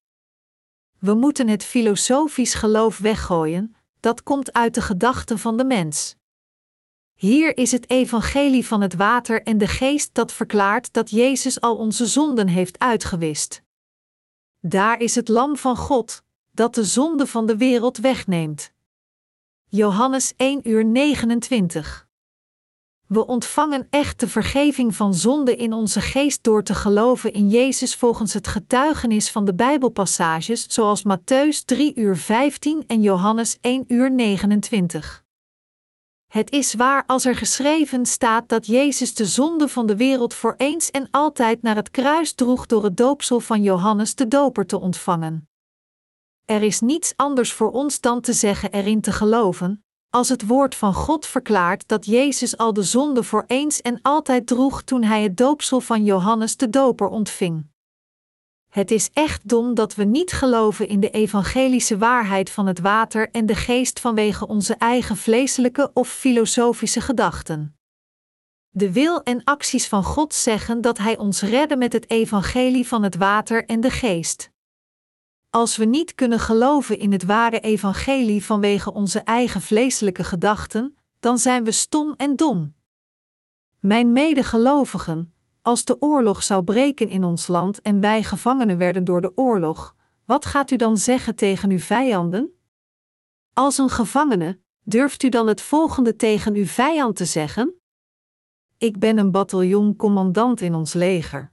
We 0.98 1.14
moeten 1.14 1.48
het 1.48 1.64
filosofisch 1.64 2.54
geloof 2.54 2.98
weggooien, 2.98 3.74
dat 4.00 4.22
komt 4.22 4.52
uit 4.52 4.74
de 4.74 4.80
gedachten 4.80 5.38
van 5.38 5.56
de 5.56 5.64
mens. 5.64 6.16
Hier 7.14 7.56
is 7.56 7.72
het 7.72 7.90
evangelie 7.90 8.66
van 8.66 8.80
het 8.80 8.94
water 8.94 9.42
en 9.42 9.58
de 9.58 9.66
geest 9.66 10.14
dat 10.14 10.32
verklaart 10.32 10.92
dat 10.92 11.10
Jezus 11.10 11.60
al 11.60 11.76
onze 11.76 12.06
zonden 12.06 12.48
heeft 12.48 12.78
uitgewist. 12.78 13.62
Daar 14.60 15.00
is 15.00 15.14
het 15.14 15.28
lam 15.28 15.56
van 15.56 15.76
God, 15.76 16.22
dat 16.50 16.74
de 16.74 16.84
zonde 16.84 17.26
van 17.26 17.46
de 17.46 17.56
wereld 17.56 17.98
wegneemt. 17.98 18.72
Johannes 19.68 20.32
1 20.36 20.68
uur 20.68 20.84
29 20.84 22.01
We 23.12 23.26
ontvangen 23.26 23.86
echt 23.90 24.20
de 24.20 24.28
vergeving 24.28 24.94
van 24.94 25.14
zonde 25.14 25.56
in 25.56 25.72
onze 25.72 26.00
geest 26.00 26.42
door 26.42 26.62
te 26.62 26.74
geloven 26.74 27.32
in 27.32 27.48
Jezus 27.48 27.94
volgens 27.94 28.32
het 28.32 28.46
getuigenis 28.46 29.30
van 29.30 29.44
de 29.44 29.54
Bijbelpassages 29.54 30.66
zoals 30.68 31.02
Matthäus 31.02 31.64
3 31.64 31.94
uur 31.94 32.16
15 32.16 32.84
en 32.86 33.02
Johannes 33.02 33.58
1 33.60 33.84
uur 33.88 34.12
29. 34.12 35.24
Het 36.26 36.50
is 36.50 36.74
waar 36.74 37.04
als 37.06 37.24
er 37.24 37.36
geschreven 37.36 38.06
staat 38.06 38.48
dat 38.48 38.66
Jezus 38.66 39.14
de 39.14 39.26
zonde 39.26 39.68
van 39.68 39.86
de 39.86 39.96
wereld 39.96 40.34
voor 40.34 40.54
eens 40.56 40.90
en 40.90 41.08
altijd 41.10 41.62
naar 41.62 41.76
het 41.76 41.90
kruis 41.90 42.32
droeg 42.32 42.66
door 42.66 42.84
het 42.84 42.96
doopsel 42.96 43.40
van 43.40 43.62
Johannes 43.62 44.14
de 44.14 44.28
Doper 44.28 44.66
te 44.66 44.80
ontvangen. 44.80 45.48
Er 46.44 46.62
is 46.62 46.80
niets 46.80 47.12
anders 47.16 47.52
voor 47.52 47.70
ons 47.70 48.00
dan 48.00 48.20
te 48.20 48.32
zeggen 48.32 48.72
erin 48.72 49.00
te 49.00 49.12
geloven, 49.12 49.84
als 50.12 50.28
het 50.28 50.46
woord 50.46 50.74
van 50.74 50.94
God 50.94 51.26
verklaart 51.26 51.88
dat 51.88 52.06
Jezus 52.06 52.56
al 52.56 52.72
de 52.72 52.82
zonde 52.82 53.22
voor 53.22 53.44
eens 53.46 53.80
en 53.80 53.98
altijd 54.02 54.46
droeg 54.46 54.82
toen 54.82 55.02
hij 55.02 55.22
het 55.22 55.36
doopsel 55.36 55.80
van 55.80 56.04
Johannes 56.04 56.56
de 56.56 56.70
Doper 56.70 57.08
ontving. 57.08 57.66
Het 58.68 58.90
is 58.90 59.10
echt 59.12 59.48
dom 59.48 59.74
dat 59.74 59.94
we 59.94 60.04
niet 60.04 60.32
geloven 60.32 60.88
in 60.88 61.00
de 61.00 61.10
evangelische 61.10 61.98
waarheid 61.98 62.50
van 62.50 62.66
het 62.66 62.80
water 62.80 63.30
en 63.30 63.46
de 63.46 63.54
geest 63.54 64.00
vanwege 64.00 64.46
onze 64.46 64.74
eigen 64.74 65.16
vleeselijke 65.16 65.90
of 65.94 66.08
filosofische 66.08 67.00
gedachten. 67.00 67.76
De 68.68 68.92
wil 68.92 69.22
en 69.22 69.44
acties 69.44 69.88
van 69.88 70.04
God 70.04 70.34
zeggen 70.34 70.80
dat 70.80 70.98
Hij 70.98 71.18
ons 71.18 71.42
redde 71.42 71.76
met 71.76 71.92
het 71.92 72.10
evangelie 72.10 72.88
van 72.88 73.02
het 73.02 73.16
water 73.16 73.64
en 73.64 73.80
de 73.80 73.90
geest. 73.90 74.51
Als 75.54 75.76
we 75.76 75.84
niet 75.84 76.14
kunnen 76.14 76.38
geloven 76.38 76.98
in 76.98 77.12
het 77.12 77.24
ware 77.24 77.60
evangelie 77.60 78.44
vanwege 78.44 78.92
onze 78.92 79.18
eigen 79.20 79.60
vleeselijke 79.60 80.24
gedachten, 80.24 80.96
dan 81.20 81.38
zijn 81.38 81.64
we 81.64 81.70
stom 81.70 82.14
en 82.16 82.36
dom. 82.36 82.74
Mijn 83.78 84.12
medegelovigen, 84.12 85.34
als 85.62 85.84
de 85.84 86.00
oorlog 86.00 86.42
zou 86.42 86.64
breken 86.64 87.08
in 87.08 87.24
ons 87.24 87.46
land 87.46 87.80
en 87.80 88.00
wij 88.00 88.22
gevangenen 88.22 88.78
werden 88.78 89.04
door 89.04 89.20
de 89.20 89.32
oorlog, 89.36 89.94
wat 90.24 90.44
gaat 90.44 90.70
u 90.70 90.76
dan 90.76 90.96
zeggen 90.96 91.34
tegen 91.34 91.70
uw 91.70 91.78
vijanden? 91.78 92.52
Als 93.52 93.78
een 93.78 93.90
gevangene, 93.90 94.60
durft 94.82 95.22
u 95.22 95.28
dan 95.28 95.46
het 95.46 95.60
volgende 95.60 96.16
tegen 96.16 96.54
uw 96.54 96.66
vijand 96.66 97.16
te 97.16 97.24
zeggen? 97.24 97.74
Ik 98.78 98.98
ben 98.98 99.18
een 99.18 99.30
bataljoncommandant 99.30 100.60
in 100.60 100.74
ons 100.74 100.92
leger. 100.92 101.52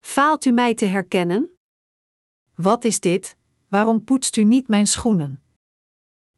Faalt 0.00 0.44
u 0.44 0.50
mij 0.50 0.74
te 0.74 0.84
herkennen? 0.84 1.59
Wat 2.62 2.84
is 2.84 3.00
dit? 3.00 3.36
Waarom 3.68 4.04
poetst 4.04 4.36
u 4.36 4.44
niet 4.44 4.68
mijn 4.68 4.86
schoenen? 4.86 5.42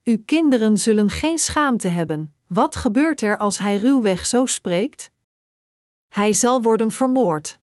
Uw 0.05 0.23
kinderen 0.25 0.79
zullen 0.79 1.11
geen 1.11 1.39
schaamte 1.39 1.89
hebben. 1.89 2.35
Wat 2.47 2.77
gebeurt 2.77 3.21
er 3.21 3.39
als 3.39 3.59
hij 3.59 3.77
ruwweg 3.77 4.27
zo 4.27 4.47
spreekt? 4.47 5.11
Hij 6.09 6.33
zal 6.33 6.63
worden 6.63 6.91
vermoord. 6.91 7.61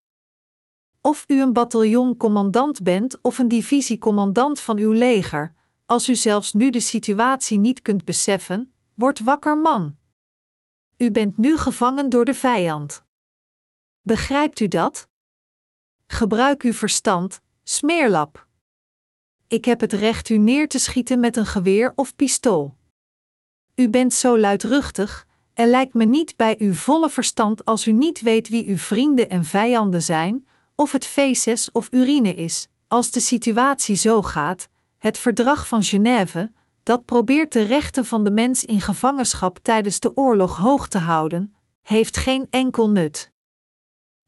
Of 1.02 1.24
u 1.28 1.42
een 1.42 1.54
bataljoncommandant 1.54 2.84
bent 2.84 3.22
of 3.22 3.38
een 3.38 3.48
divisiecommandant 3.48 4.60
van 4.60 4.78
uw 4.78 4.92
leger, 4.92 5.54
als 5.86 6.10
u 6.10 6.16
zelfs 6.16 6.54
nu 6.54 6.70
de 6.70 6.80
situatie 6.80 7.58
niet 7.60 7.82
kunt 7.82 8.06
beseffen, 8.06 8.74
word 8.94 9.20
wakker 9.20 9.58
man. 9.58 9.98
U 10.98 11.12
bent 11.12 11.38
nu 11.38 11.58
gevangen 11.58 12.10
door 12.10 12.26
de 12.26 12.34
vijand. 12.34 13.04
Begrijpt 14.02 14.60
u 14.60 14.68
dat? 14.68 15.08
Gebruik 16.08 16.64
uw 16.64 16.74
verstand, 16.74 17.42
smeerlap. 17.64 18.48
Ik 19.50 19.66
heb 19.66 19.80
het 19.80 19.94
recht 19.94 20.30
u 20.30 20.38
neer 20.38 20.68
te 20.68 20.80
schieten 20.80 21.20
met 21.20 21.38
een 21.38 21.46
geweer 21.46 21.94
of 21.96 22.16
pistool. 22.16 22.76
U 23.76 23.90
bent 23.90 24.14
zo 24.14 24.38
luidruchtig, 24.38 25.28
er 25.54 25.68
lijkt 25.68 25.94
me 25.94 26.06
niet 26.06 26.36
bij 26.36 26.56
uw 26.60 26.74
volle 26.74 27.10
verstand 27.10 27.66
als 27.66 27.88
u 27.88 27.92
niet 27.92 28.22
weet 28.22 28.50
wie 28.50 28.68
uw 28.68 28.78
vrienden 28.78 29.30
en 29.30 29.46
vijanden 29.46 30.02
zijn, 30.02 30.48
of 30.76 30.92
het 30.92 31.06
feces 31.06 31.72
of 31.72 31.88
urine 31.92 32.34
is, 32.34 32.68
als 32.88 33.12
de 33.12 33.20
situatie 33.20 33.96
zo 33.96 34.22
gaat, 34.22 34.70
het 34.98 35.18
verdrag 35.18 35.68
van 35.68 35.84
Genève, 35.84 36.52
dat 36.84 37.06
probeert 37.06 37.54
de 37.54 37.62
rechten 37.62 38.06
van 38.06 38.24
de 38.24 38.32
mens 38.32 38.66
in 38.66 38.82
gevangenschap 38.82 39.60
tijdens 39.62 40.00
de 40.00 40.18
oorlog 40.18 40.58
hoog 40.58 40.88
te 40.88 40.98
houden, 40.98 41.56
heeft 41.82 42.18
geen 42.18 42.48
enkel 42.50 42.90
nut. 42.90 43.32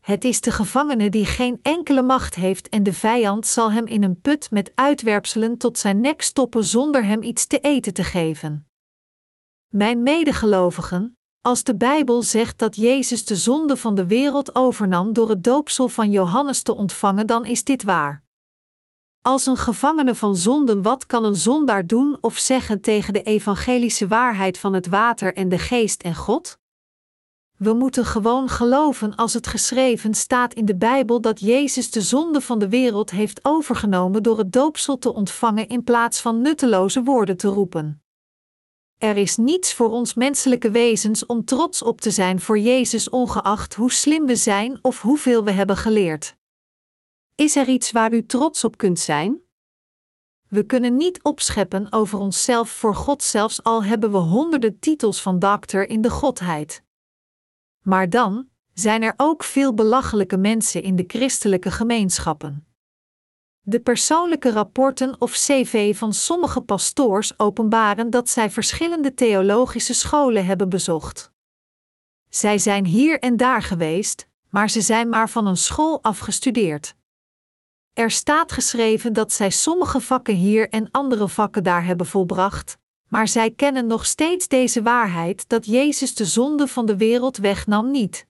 Het 0.02 0.24
is 0.24 0.42
de 0.42 0.52
gevangene 0.52 1.10
die 1.10 1.26
geen 1.26 1.60
enkele 1.62 2.02
macht 2.02 2.36
heeft 2.36 2.70
en 2.70 2.84
de 2.84 2.94
vijand 2.94 3.48
zal 3.48 3.72
hem 3.72 3.86
in 3.86 4.04
een 4.04 4.22
put 4.22 4.52
met 4.52 4.72
uitwerpselen 4.76 5.58
tot 5.58 5.78
zijn 5.78 6.00
nek 6.00 6.22
stoppen 6.22 6.64
zonder 6.64 7.06
hem 7.06 7.24
iets 7.24 7.46
te 7.46 7.60
eten 7.60 7.94
te 7.94 8.04
geven. 8.04 8.68
Mijn 9.68 10.04
medegelovigen, 10.04 11.18
als 11.42 11.64
de 11.64 11.76
Bijbel 11.76 12.24
zegt 12.24 12.60
dat 12.60 12.76
Jezus 12.76 13.26
de 13.26 13.36
zonde 13.36 13.78
van 13.78 13.96
de 13.96 14.08
wereld 14.08 14.56
overnam 14.56 15.14
door 15.14 15.30
het 15.30 15.44
doopsel 15.44 15.88
van 15.88 16.12
Johannes 16.12 16.62
te 16.62 16.76
ontvangen, 16.76 17.28
dan 17.28 17.46
is 17.46 17.64
dit 17.64 17.84
waar. 17.84 18.24
Als 19.22 19.46
een 19.46 19.58
gevangene 19.58 20.16
van 20.16 20.36
zonden, 20.36 20.82
wat 20.82 21.06
kan 21.06 21.24
een 21.24 21.36
zondaar 21.36 21.88
doen 21.88 22.18
of 22.22 22.38
zeggen 22.38 22.82
tegen 22.82 23.14
de 23.14 23.24
evangelische 23.24 24.08
waarheid 24.08 24.58
van 24.58 24.74
het 24.74 24.88
water 24.88 25.34
en 25.34 25.50
de 25.50 25.60
geest 25.60 26.02
en 26.02 26.16
God? 26.16 26.60
We 27.62 27.74
moeten 27.74 28.06
gewoon 28.06 28.50
geloven 28.50 29.16
als 29.16 29.34
het 29.34 29.48
geschreven 29.48 30.14
staat 30.14 30.54
in 30.54 30.66
de 30.66 30.76
Bijbel 30.76 31.22
dat 31.22 31.40
Jezus 31.40 31.92
de 31.92 32.02
zonde 32.02 32.42
van 32.42 32.60
de 32.60 32.70
wereld 32.70 33.12
heeft 33.12 33.40
overgenomen 33.46 34.24
door 34.24 34.38
het 34.38 34.52
doopsel 34.52 34.98
te 34.98 35.14
ontvangen 35.14 35.68
in 35.68 35.84
plaats 35.84 36.22
van 36.22 36.42
nutteloze 36.42 37.04
woorden 37.04 37.38
te 37.38 37.48
roepen. 37.48 38.04
Er 38.98 39.18
is 39.18 39.38
niets 39.38 39.74
voor 39.74 39.90
ons 39.90 40.14
menselijke 40.14 40.72
wezens 40.72 41.26
om 41.26 41.46
trots 41.46 41.82
op 41.82 42.02
te 42.02 42.12
zijn 42.12 42.40
voor 42.40 42.60
Jezus, 42.60 43.10
ongeacht 43.10 43.76
hoe 43.76 43.92
slim 43.92 44.26
we 44.26 44.36
zijn 44.36 44.80
of 44.82 45.02
hoeveel 45.02 45.44
we 45.44 45.52
hebben 45.52 45.78
geleerd. 45.78 46.36
Is 47.36 47.56
er 47.56 47.68
iets 47.68 47.92
waar 47.92 48.14
u 48.14 48.26
trots 48.26 48.64
op 48.64 48.78
kunt 48.78 49.00
zijn? 49.00 49.42
We 50.48 50.66
kunnen 50.66 50.96
niet 50.96 51.24
opscheppen 51.24 51.92
over 51.92 52.20
onszelf 52.20 52.70
voor 52.70 52.96
God, 52.96 53.24
zelfs 53.24 53.64
al 53.64 53.84
hebben 53.84 54.12
we 54.12 54.18
honderden 54.18 54.80
titels 54.80 55.22
van 55.22 55.40
dokter 55.40 55.90
in 55.90 56.02
de 56.02 56.10
Godheid. 56.10 56.84
Maar 57.82 58.10
dan 58.10 58.50
zijn 58.74 59.04
er 59.04 59.14
ook 59.18 59.44
veel 59.44 59.74
belachelijke 59.74 60.38
mensen 60.38 60.84
in 60.84 60.96
de 60.96 61.04
christelijke 61.08 61.72
gemeenschappen. 61.72 62.66
De 63.62 63.80
persoonlijke 63.80 64.52
rapporten 64.52 65.22
of 65.22 65.32
cv 65.32 65.98
van 65.98 66.14
sommige 66.14 66.62
pastoors 66.62 67.40
openbaren 67.40 68.10
dat 68.10 68.30
zij 68.30 68.52
verschillende 68.52 69.14
theologische 69.14 69.94
scholen 69.94 70.46
hebben 70.46 70.70
bezocht. 70.70 71.32
Zij 72.30 72.58
zijn 72.58 72.86
hier 72.86 73.20
en 73.20 73.38
daar 73.38 73.62
geweest, 73.62 74.28
maar 74.50 74.70
ze 74.70 74.82
zijn 74.82 75.10
maar 75.10 75.30
van 75.30 75.48
een 75.48 75.58
school 75.58 76.04
afgestudeerd. 76.04 76.96
Er 77.94 78.12
staat 78.12 78.52
geschreven 78.52 79.14
dat 79.14 79.32
zij 79.32 79.50
sommige 79.50 80.00
vakken 80.00 80.36
hier 80.36 80.70
en 80.70 80.92
andere 80.92 81.28
vakken 81.28 81.64
daar 81.64 81.86
hebben 81.86 82.06
volbracht, 82.06 82.78
maar 83.12 83.28
zij 83.28 83.52
kennen 83.52 83.88
nog 83.88 84.06
steeds 84.06 84.48
deze 84.48 84.82
waarheid 84.82 85.50
dat 85.50 85.66
Jezus 85.66 86.16
de 86.16 86.26
zonde 86.26 86.68
van 86.68 86.86
de 86.86 86.98
wereld 86.98 87.38
wegnam 87.38 87.92
niet. 87.92 88.28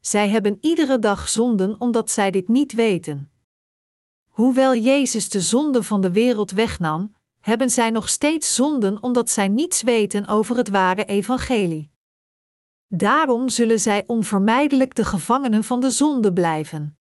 Zij 0.00 0.28
hebben 0.28 0.58
iedere 0.60 0.98
dag 0.98 1.28
zonden 1.28 1.80
omdat 1.80 2.10
zij 2.10 2.30
dit 2.30 2.48
niet 2.48 2.72
weten. 2.72 3.30
Hoewel 4.28 4.74
Jezus 4.74 5.28
de 5.28 5.40
zonde 5.40 5.82
van 5.82 6.00
de 6.00 6.10
wereld 6.12 6.50
wegnam, 6.50 7.14
hebben 7.40 7.70
zij 7.70 7.90
nog 7.90 8.08
steeds 8.08 8.54
zonden 8.54 9.02
omdat 9.02 9.30
zij 9.30 9.48
niets 9.48 9.82
weten 9.82 10.26
over 10.26 10.56
het 10.56 10.68
ware 10.68 11.04
evangelie. 11.04 11.90
Daarom 12.88 13.48
zullen 13.48 13.80
zij 13.80 14.04
onvermijdelijk 14.06 14.94
de 14.94 15.04
gevangenen 15.04 15.64
van 15.64 15.80
de 15.80 15.90
zonde 15.90 16.32
blijven. 16.32 16.95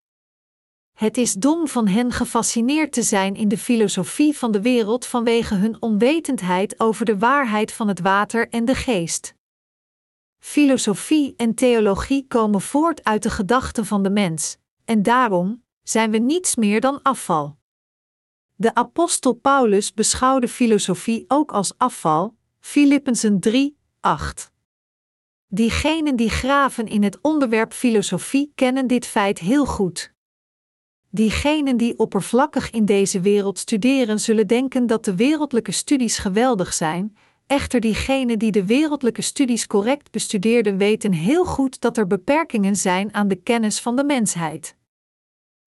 Het 0.95 1.17
is 1.17 1.33
dom 1.33 1.67
van 1.67 1.87
hen 1.87 2.11
gefascineerd 2.11 2.91
te 2.91 3.03
zijn 3.03 3.35
in 3.35 3.47
de 3.47 3.57
filosofie 3.57 4.37
van 4.37 4.51
de 4.51 4.61
wereld 4.61 5.05
vanwege 5.05 5.55
hun 5.55 5.81
onwetendheid 5.81 6.79
over 6.79 7.05
de 7.05 7.17
waarheid 7.17 7.71
van 7.71 7.87
het 7.87 7.99
water 7.99 8.49
en 8.49 8.65
de 8.65 8.75
geest. 8.75 9.35
Filosofie 10.39 11.33
en 11.37 11.53
theologie 11.53 12.27
komen 12.27 12.61
voort 12.61 13.03
uit 13.03 13.23
de 13.23 13.29
gedachten 13.29 13.85
van 13.85 14.03
de 14.03 14.09
mens, 14.09 14.57
en 14.85 15.03
daarom 15.03 15.63
zijn 15.83 16.11
we 16.11 16.17
niets 16.17 16.55
meer 16.55 16.81
dan 16.81 17.01
afval. 17.01 17.57
De 18.55 18.75
apostel 18.75 19.33
Paulus 19.33 19.93
beschouwde 19.93 20.47
filosofie 20.47 21.25
ook 21.27 21.51
als 21.51 21.77
afval, 21.77 22.35
Filippenzen 22.59 23.39
3, 23.39 23.77
8. 23.99 24.51
Diegenen 25.47 26.15
die 26.15 26.29
graven 26.29 26.87
in 26.87 27.03
het 27.03 27.17
onderwerp 27.21 27.73
filosofie 27.73 28.51
kennen 28.55 28.87
dit 28.87 29.05
feit 29.05 29.39
heel 29.39 29.65
goed. 29.65 30.14
Diegenen 31.15 31.77
die 31.77 31.97
oppervlakkig 31.97 32.71
in 32.71 32.85
deze 32.85 33.19
wereld 33.19 33.59
studeren, 33.59 34.19
zullen 34.19 34.47
denken 34.47 34.87
dat 34.87 35.05
de 35.05 35.15
wereldlijke 35.15 35.71
studies 35.71 36.17
geweldig 36.17 36.73
zijn. 36.73 37.17
Echter, 37.47 37.79
diegenen 37.79 38.39
die 38.39 38.51
de 38.51 38.65
wereldlijke 38.65 39.21
studies 39.21 39.67
correct 39.67 40.11
bestudeerden, 40.11 40.77
weten 40.77 41.11
heel 41.11 41.45
goed 41.45 41.81
dat 41.81 41.97
er 41.97 42.07
beperkingen 42.07 42.75
zijn 42.75 43.13
aan 43.13 43.27
de 43.27 43.35
kennis 43.35 43.79
van 43.79 43.95
de 43.95 44.03
mensheid. 44.03 44.75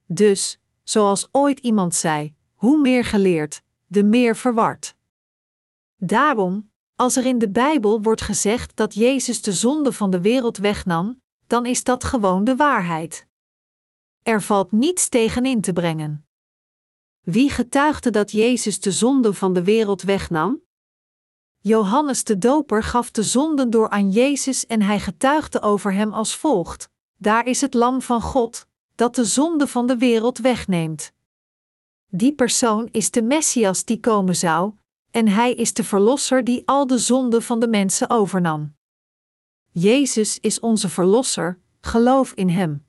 Dus, 0.07 0.61
zoals 0.83 1.29
ooit 1.33 1.59
iemand 1.59 1.95
zei: 1.95 2.35
hoe 2.55 2.81
meer 2.81 3.05
geleerd, 3.05 3.63
de 3.87 4.05
meer 4.05 4.37
verward. 4.37 4.97
Daarom, 5.97 6.71
als 6.97 7.17
er 7.17 7.27
in 7.27 7.39
de 7.39 7.51
Bijbel 7.51 8.03
wordt 8.03 8.23
gezegd 8.23 8.77
dat 8.77 8.95
Jezus 8.95 9.43
de 9.43 9.53
zonde 9.53 9.93
van 9.93 10.11
de 10.11 10.21
wereld 10.21 10.57
wegnam, 10.57 11.21
dan 11.47 11.67
is 11.67 11.85
dat 11.85 12.05
gewoon 12.05 12.45
de 12.45 12.57
waarheid. 12.57 13.28
Er 14.29 14.43
valt 14.43 14.73
niets 14.73 15.09
tegen 15.09 15.47
in 15.47 15.61
te 15.61 15.73
brengen. 15.73 16.27
Wie 17.21 17.51
getuigde 17.51 18.11
dat 18.11 18.31
Jezus 18.31 18.81
de 18.81 18.93
zonde 18.93 19.35
van 19.35 19.53
de 19.53 19.65
wereld 19.65 20.03
wegnam? 20.03 20.63
Johannes 21.59 22.25
de 22.25 22.39
Doper 22.39 22.83
gaf 22.83 23.11
de 23.11 23.23
zonden 23.23 23.71
door 23.71 23.89
aan 23.89 24.11
Jezus 24.11 24.67
en 24.67 24.83
hij 24.83 25.01
getuigde 25.01 25.61
over 25.61 25.93
hem 25.93 26.13
als 26.13 26.37
volgt: 26.37 26.91
Daar 27.17 27.47
is 27.47 27.61
het 27.61 27.75
Lam 27.75 28.03
van 28.03 28.21
God, 28.21 28.67
dat 28.95 29.15
de 29.15 29.25
zonde 29.25 29.67
van 29.67 29.87
de 29.87 29.97
wereld 29.97 30.39
wegneemt. 30.39 31.13
Die 32.07 32.35
persoon 32.35 32.89
is 32.91 33.11
de 33.11 33.23
Messias 33.23 33.85
die 33.85 34.01
komen 34.01 34.37
zou, 34.37 34.73
en 35.11 35.29
hij 35.29 35.55
is 35.55 35.73
de 35.73 35.85
Verlosser 35.85 36.45
die 36.45 36.63
al 36.65 36.87
de 36.87 36.99
zonden 36.99 37.43
van 37.43 37.61
de 37.61 37.69
mensen 37.69 38.11
overnam. 38.11 38.77
Jezus 39.71 40.39
is 40.39 40.61
onze 40.61 40.89
Verlosser, 40.89 41.61
geloof 41.81 42.33
in 42.33 42.49
Hem. 42.49 42.87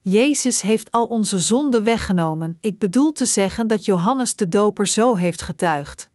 Jezus 0.00 0.60
heeft 0.60 0.90
al 0.90 1.06
onze 1.06 1.38
zonden 1.38 1.84
weggenomen, 1.84 2.58
ik 2.60 2.78
bedoel 2.78 3.12
te 3.12 3.26
zeggen 3.26 3.66
dat 3.66 3.84
Johannes 3.84 4.36
de 4.36 4.48
Doper 4.48 4.86
zo 4.86 5.14
heeft 5.14 5.42
getuigd. 5.42 6.10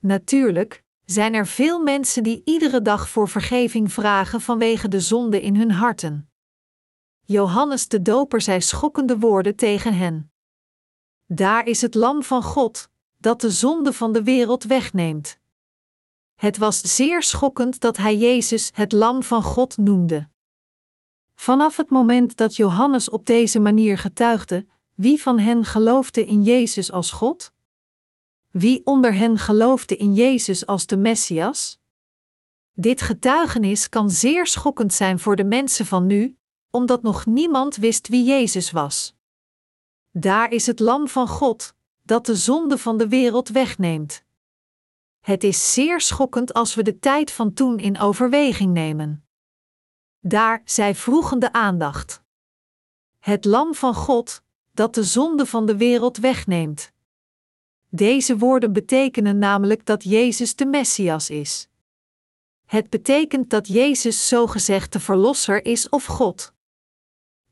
Natuurlijk 0.00 0.82
zijn 1.04 1.34
er 1.34 1.46
veel 1.46 1.82
mensen 1.82 2.22
die 2.22 2.42
iedere 2.44 2.82
dag 2.82 3.08
voor 3.08 3.28
vergeving 3.28 3.92
vragen 3.92 4.40
vanwege 4.40 4.88
de 4.88 5.00
zonde 5.00 5.40
in 5.40 5.56
hun 5.56 5.70
harten. 5.70 6.30
Johannes 7.24 7.88
de 7.88 8.02
Doper 8.02 8.40
zei 8.40 8.60
schokkende 8.60 9.18
woorden 9.18 9.56
tegen 9.56 9.94
hen. 9.94 10.32
Daar 11.26 11.66
is 11.66 11.82
het 11.82 11.94
Lam 11.94 12.22
van 12.22 12.42
God, 12.42 12.88
dat 13.18 13.40
de 13.40 13.50
zonde 13.50 13.92
van 13.92 14.12
de 14.12 14.22
wereld 14.22 14.64
wegneemt. 14.64 15.38
Het 16.34 16.58
was 16.58 16.80
zeer 16.80 17.22
schokkend 17.22 17.80
dat 17.80 17.96
hij 17.96 18.16
Jezus 18.16 18.70
het 18.74 18.92
Lam 18.92 19.22
van 19.22 19.42
God 19.42 19.76
noemde. 19.76 20.28
Vanaf 21.42 21.76
het 21.76 21.90
moment 21.90 22.36
dat 22.36 22.56
Johannes 22.56 23.10
op 23.10 23.26
deze 23.26 23.60
manier 23.60 23.98
getuigde, 23.98 24.66
wie 24.94 25.22
van 25.22 25.38
hen 25.38 25.64
geloofde 25.64 26.26
in 26.26 26.42
Jezus 26.42 26.92
als 26.92 27.10
God? 27.10 27.52
Wie 28.50 28.86
onder 28.86 29.14
hen 29.14 29.38
geloofde 29.38 29.96
in 29.96 30.14
Jezus 30.14 30.66
als 30.66 30.86
de 30.86 30.96
Messias? 30.96 31.78
Dit 32.72 33.00
getuigenis 33.00 33.88
kan 33.88 34.10
zeer 34.10 34.46
schokkend 34.46 34.92
zijn 34.92 35.18
voor 35.18 35.36
de 35.36 35.44
mensen 35.44 35.86
van 35.86 36.06
nu, 36.06 36.36
omdat 36.70 37.02
nog 37.02 37.26
niemand 37.26 37.76
wist 37.76 38.08
wie 38.08 38.24
Jezus 38.24 38.70
was. 38.70 39.14
Daar 40.10 40.50
is 40.50 40.66
het 40.66 40.80
Lam 40.80 41.08
van 41.08 41.28
God, 41.28 41.74
dat 42.02 42.26
de 42.26 42.36
zonde 42.36 42.78
van 42.78 42.98
de 42.98 43.08
wereld 43.08 43.48
wegneemt. 43.48 44.24
Het 45.20 45.44
is 45.44 45.72
zeer 45.72 46.00
schokkend 46.00 46.52
als 46.52 46.74
we 46.74 46.82
de 46.82 46.98
tijd 46.98 47.30
van 47.30 47.52
toen 47.52 47.78
in 47.78 47.98
overweging 47.98 48.72
nemen. 48.72 49.26
Daar, 50.24 50.62
zij 50.64 50.94
vroegen 50.94 51.38
de 51.38 51.52
aandacht. 51.52 52.22
Het 53.18 53.44
Lam 53.44 53.74
van 53.74 53.94
God, 53.94 54.42
dat 54.72 54.94
de 54.94 55.04
zonde 55.04 55.46
van 55.46 55.66
de 55.66 55.76
wereld 55.76 56.16
wegneemt. 56.16 56.92
Deze 57.88 58.38
woorden 58.38 58.72
betekenen 58.72 59.38
namelijk 59.38 59.86
dat 59.86 60.04
Jezus 60.04 60.56
de 60.56 60.66
Messias 60.66 61.30
is. 61.30 61.68
Het 62.66 62.90
betekent 62.90 63.50
dat 63.50 63.68
Jezus 63.68 64.28
zogezegd 64.28 64.92
de 64.92 65.00
Verlosser 65.00 65.64
is 65.64 65.88
of 65.88 66.04
God. 66.04 66.52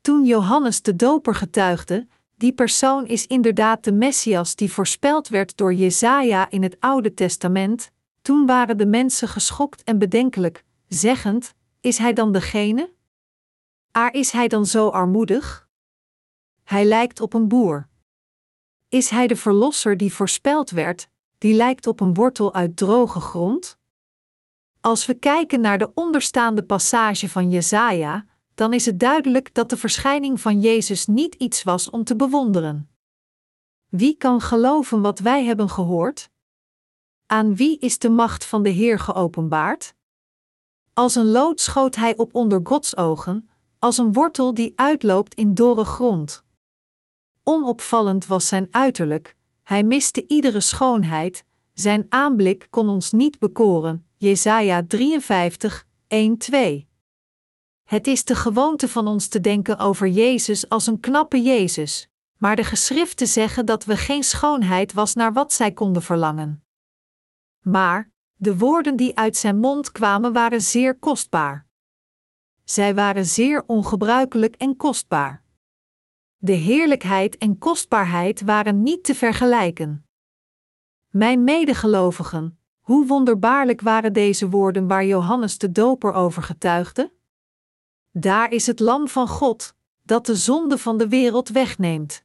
Toen 0.01 0.25
Johannes 0.25 0.81
de 0.81 0.95
Doper 0.95 1.35
getuigde, 1.35 2.07
die 2.37 2.53
persoon 2.53 3.07
is 3.07 3.27
inderdaad 3.27 3.83
de 3.83 3.91
Messias 3.91 4.55
die 4.55 4.71
voorspeld 4.71 5.27
werd 5.27 5.57
door 5.57 5.73
Jesaja 5.73 6.49
in 6.49 6.63
het 6.63 6.77
Oude 6.79 7.13
Testament, 7.13 7.91
toen 8.21 8.45
waren 8.45 8.77
de 8.77 8.85
mensen 8.85 9.27
geschokt 9.27 9.83
en 9.83 9.97
bedenkelijk, 9.97 10.63
zeggend: 10.87 11.53
Is 11.81 11.97
hij 11.97 12.13
dan 12.13 12.31
degene? 12.31 12.93
Aar 13.91 14.13
is 14.13 14.31
hij 14.31 14.47
dan 14.47 14.65
zo 14.65 14.87
armoedig? 14.87 15.69
Hij 16.63 16.85
lijkt 16.85 17.21
op 17.21 17.33
een 17.33 17.47
boer. 17.47 17.87
Is 18.89 19.09
hij 19.09 19.27
de 19.27 19.35
verlosser 19.35 19.97
die 19.97 20.13
voorspeld 20.13 20.69
werd, 20.69 21.09
die 21.37 21.53
lijkt 21.53 21.87
op 21.87 21.99
een 21.99 22.13
wortel 22.13 22.53
uit 22.53 22.77
droge 22.77 23.19
grond? 23.19 23.77
Als 24.81 25.05
we 25.05 25.13
kijken 25.13 25.61
naar 25.61 25.77
de 25.77 25.91
onderstaande 25.93 26.63
passage 26.63 27.29
van 27.29 27.49
Jesaja, 27.49 28.25
dan 28.53 28.73
is 28.73 28.85
het 28.85 28.99
duidelijk 28.99 29.53
dat 29.53 29.69
de 29.69 29.77
verschijning 29.77 30.41
van 30.41 30.59
Jezus 30.59 31.05
niet 31.05 31.35
iets 31.35 31.63
was 31.63 31.89
om 31.89 32.03
te 32.03 32.15
bewonderen. 32.15 32.89
Wie 33.89 34.17
kan 34.17 34.41
geloven 34.41 35.01
wat 35.01 35.19
wij 35.19 35.43
hebben 35.43 35.69
gehoord? 35.69 36.29
Aan 37.25 37.55
wie 37.55 37.79
is 37.79 37.99
de 37.99 38.09
macht 38.09 38.45
van 38.45 38.63
de 38.63 38.69
Heer 38.69 38.99
geopenbaard? 38.99 39.95
Als 40.93 41.15
een 41.15 41.25
lood 41.25 41.59
schoot 41.59 41.95
hij 41.95 42.17
op 42.17 42.35
onder 42.35 42.59
Gods 42.63 42.97
ogen, 42.97 43.49
als 43.79 43.97
een 43.97 44.13
wortel 44.13 44.53
die 44.53 44.73
uitloopt 44.75 45.33
in 45.33 45.53
dorre 45.53 45.85
grond. 45.85 46.43
Onopvallend 47.43 48.25
was 48.27 48.47
zijn 48.47 48.67
uiterlijk, 48.71 49.35
hij 49.63 49.83
miste 49.83 50.27
iedere 50.27 50.59
schoonheid, 50.59 51.43
zijn 51.73 52.05
aanblik 52.09 52.67
kon 52.69 52.89
ons 52.89 53.11
niet 53.11 53.39
bekoren. 53.39 54.05
Jesaja 54.17 54.83
53, 54.87 55.85
1-2. 56.07 56.89
Het 57.83 58.07
is 58.07 58.23
de 58.23 58.35
gewoonte 58.35 58.87
van 58.87 59.07
ons 59.07 59.27
te 59.27 59.41
denken 59.41 59.77
over 59.77 60.07
Jezus 60.07 60.69
als 60.69 60.87
een 60.87 60.99
knappe 60.99 61.41
Jezus, 61.41 62.09
maar 62.37 62.55
de 62.55 62.63
geschriften 62.63 63.27
zeggen 63.27 63.65
dat 63.65 63.85
we 63.85 63.97
geen 63.97 64.23
schoonheid 64.23 64.93
was 64.93 65.13
naar 65.13 65.33
wat 65.33 65.53
zij 65.53 65.71
konden 65.71 66.01
verlangen. 66.01 66.63
Maar 67.59 68.10
de 68.41 68.57
woorden 68.57 68.95
die 68.95 69.17
uit 69.17 69.37
zijn 69.37 69.57
mond 69.57 69.91
kwamen 69.91 70.33
waren 70.33 70.61
zeer 70.61 70.99
kostbaar. 70.99 71.67
Zij 72.63 72.95
waren 72.95 73.25
zeer 73.25 73.63
ongebruikelijk 73.67 74.55
en 74.55 74.77
kostbaar. 74.77 75.43
De 76.37 76.51
heerlijkheid 76.51 77.37
en 77.37 77.57
kostbaarheid 77.57 78.41
waren 78.41 78.83
niet 78.83 79.03
te 79.03 79.15
vergelijken. 79.15 80.05
Mijn 81.09 81.43
medegelovigen, 81.43 82.59
hoe 82.79 83.07
wonderbaarlijk 83.07 83.81
waren 83.81 84.13
deze 84.13 84.49
woorden 84.49 84.87
waar 84.87 85.05
Johannes 85.05 85.57
de 85.57 85.71
Doper 85.71 86.13
over 86.13 86.43
getuigde? 86.43 87.13
Daar 88.11 88.51
is 88.51 88.67
het 88.67 88.79
Lam 88.79 89.07
van 89.07 89.27
God, 89.27 89.75
dat 90.03 90.25
de 90.25 90.35
zonde 90.35 90.77
van 90.77 90.97
de 90.97 91.07
wereld 91.07 91.49
wegneemt. 91.49 92.23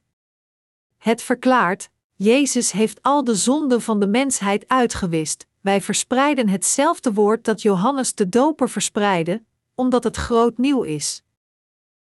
Het 0.97 1.21
verklaart: 1.21 1.89
Jezus 2.13 2.71
heeft 2.71 3.01
al 3.01 3.23
de 3.23 3.35
zonden 3.35 3.81
van 3.81 3.99
de 3.99 4.07
mensheid 4.07 4.67
uitgewist. 4.67 5.47
Wij 5.67 5.81
verspreiden 5.81 6.49
hetzelfde 6.49 7.13
woord 7.13 7.43
dat 7.43 7.61
Johannes 7.61 8.15
de 8.15 8.29
Doper 8.29 8.69
verspreidde, 8.69 9.43
omdat 9.75 10.03
het 10.03 10.15
groot 10.15 10.57
nieuw 10.57 10.83
is. 10.83 11.23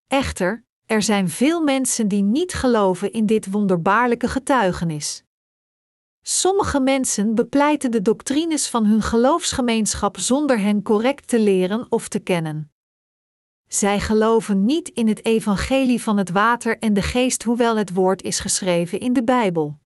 Echter, 0.07 0.65
er 0.85 1.01
zijn 1.01 1.29
veel 1.29 1.61
mensen 1.61 2.07
die 2.07 2.21
niet 2.21 2.53
geloven 2.53 3.11
in 3.11 3.25
dit 3.25 3.51
wonderbaarlijke 3.51 4.27
getuigenis. 4.27 5.23
Sommige 6.21 6.79
mensen 6.79 7.35
bepleiten 7.35 7.91
de 7.91 8.01
doctrines 8.01 8.69
van 8.69 8.85
hun 8.85 9.01
geloofsgemeenschap 9.01 10.17
zonder 10.17 10.59
hen 10.59 10.81
correct 10.81 11.27
te 11.27 11.39
leren 11.39 11.85
of 11.89 12.07
te 12.07 12.19
kennen. 12.19 12.71
Zij 13.67 13.99
geloven 13.99 14.65
niet 14.65 14.89
in 14.89 15.07
het 15.07 15.25
evangelie 15.25 16.01
van 16.01 16.17
het 16.17 16.29
water 16.29 16.79
en 16.79 16.93
de 16.93 17.01
geest, 17.01 17.43
hoewel 17.43 17.75
het 17.75 17.93
woord 17.93 18.21
is 18.21 18.39
geschreven 18.39 18.99
in 18.99 19.13
de 19.13 19.23
Bijbel. 19.23 19.81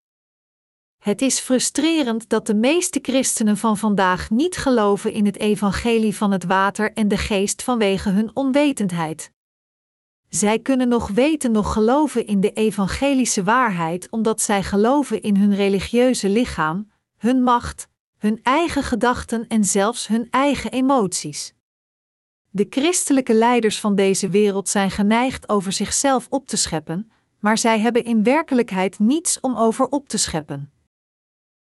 Het 1.07 1.21
is 1.21 1.39
frustrerend 1.39 2.29
dat 2.29 2.47
de 2.47 2.55
meeste 2.55 2.99
christenen 3.01 3.57
van 3.57 3.77
vandaag 3.77 4.29
niet 4.29 4.57
geloven 4.57 5.11
in 5.11 5.25
het 5.25 5.37
evangelie 5.37 6.15
van 6.15 6.31
het 6.31 6.43
water 6.43 6.93
en 6.93 7.07
de 7.07 7.17
geest 7.17 7.63
vanwege 7.63 8.09
hun 8.09 8.31
onwetendheid. 8.33 9.31
Zij 10.29 10.59
kunnen 10.59 10.87
nog 10.87 11.07
weten, 11.07 11.51
nog 11.51 11.73
geloven 11.73 12.25
in 12.25 12.41
de 12.41 12.51
evangelische 12.51 13.43
waarheid, 13.43 14.07
omdat 14.09 14.41
zij 14.41 14.63
geloven 14.63 15.21
in 15.21 15.35
hun 15.35 15.55
religieuze 15.55 16.29
lichaam, 16.29 16.91
hun 17.17 17.43
macht, 17.43 17.87
hun 18.17 18.39
eigen 18.43 18.83
gedachten 18.83 19.47
en 19.47 19.63
zelfs 19.63 20.07
hun 20.07 20.27
eigen 20.29 20.71
emoties. 20.71 21.53
De 22.49 22.67
christelijke 22.69 23.33
leiders 23.33 23.79
van 23.79 23.95
deze 23.95 24.29
wereld 24.29 24.69
zijn 24.69 24.91
geneigd 24.91 25.49
over 25.49 25.71
zichzelf 25.71 26.27
op 26.29 26.47
te 26.47 26.57
scheppen, 26.57 27.11
maar 27.39 27.57
zij 27.57 27.79
hebben 27.79 28.03
in 28.03 28.23
werkelijkheid 28.23 28.99
niets 28.99 29.39
om 29.39 29.55
over 29.55 29.87
op 29.87 30.07
te 30.07 30.17
scheppen. 30.17 30.71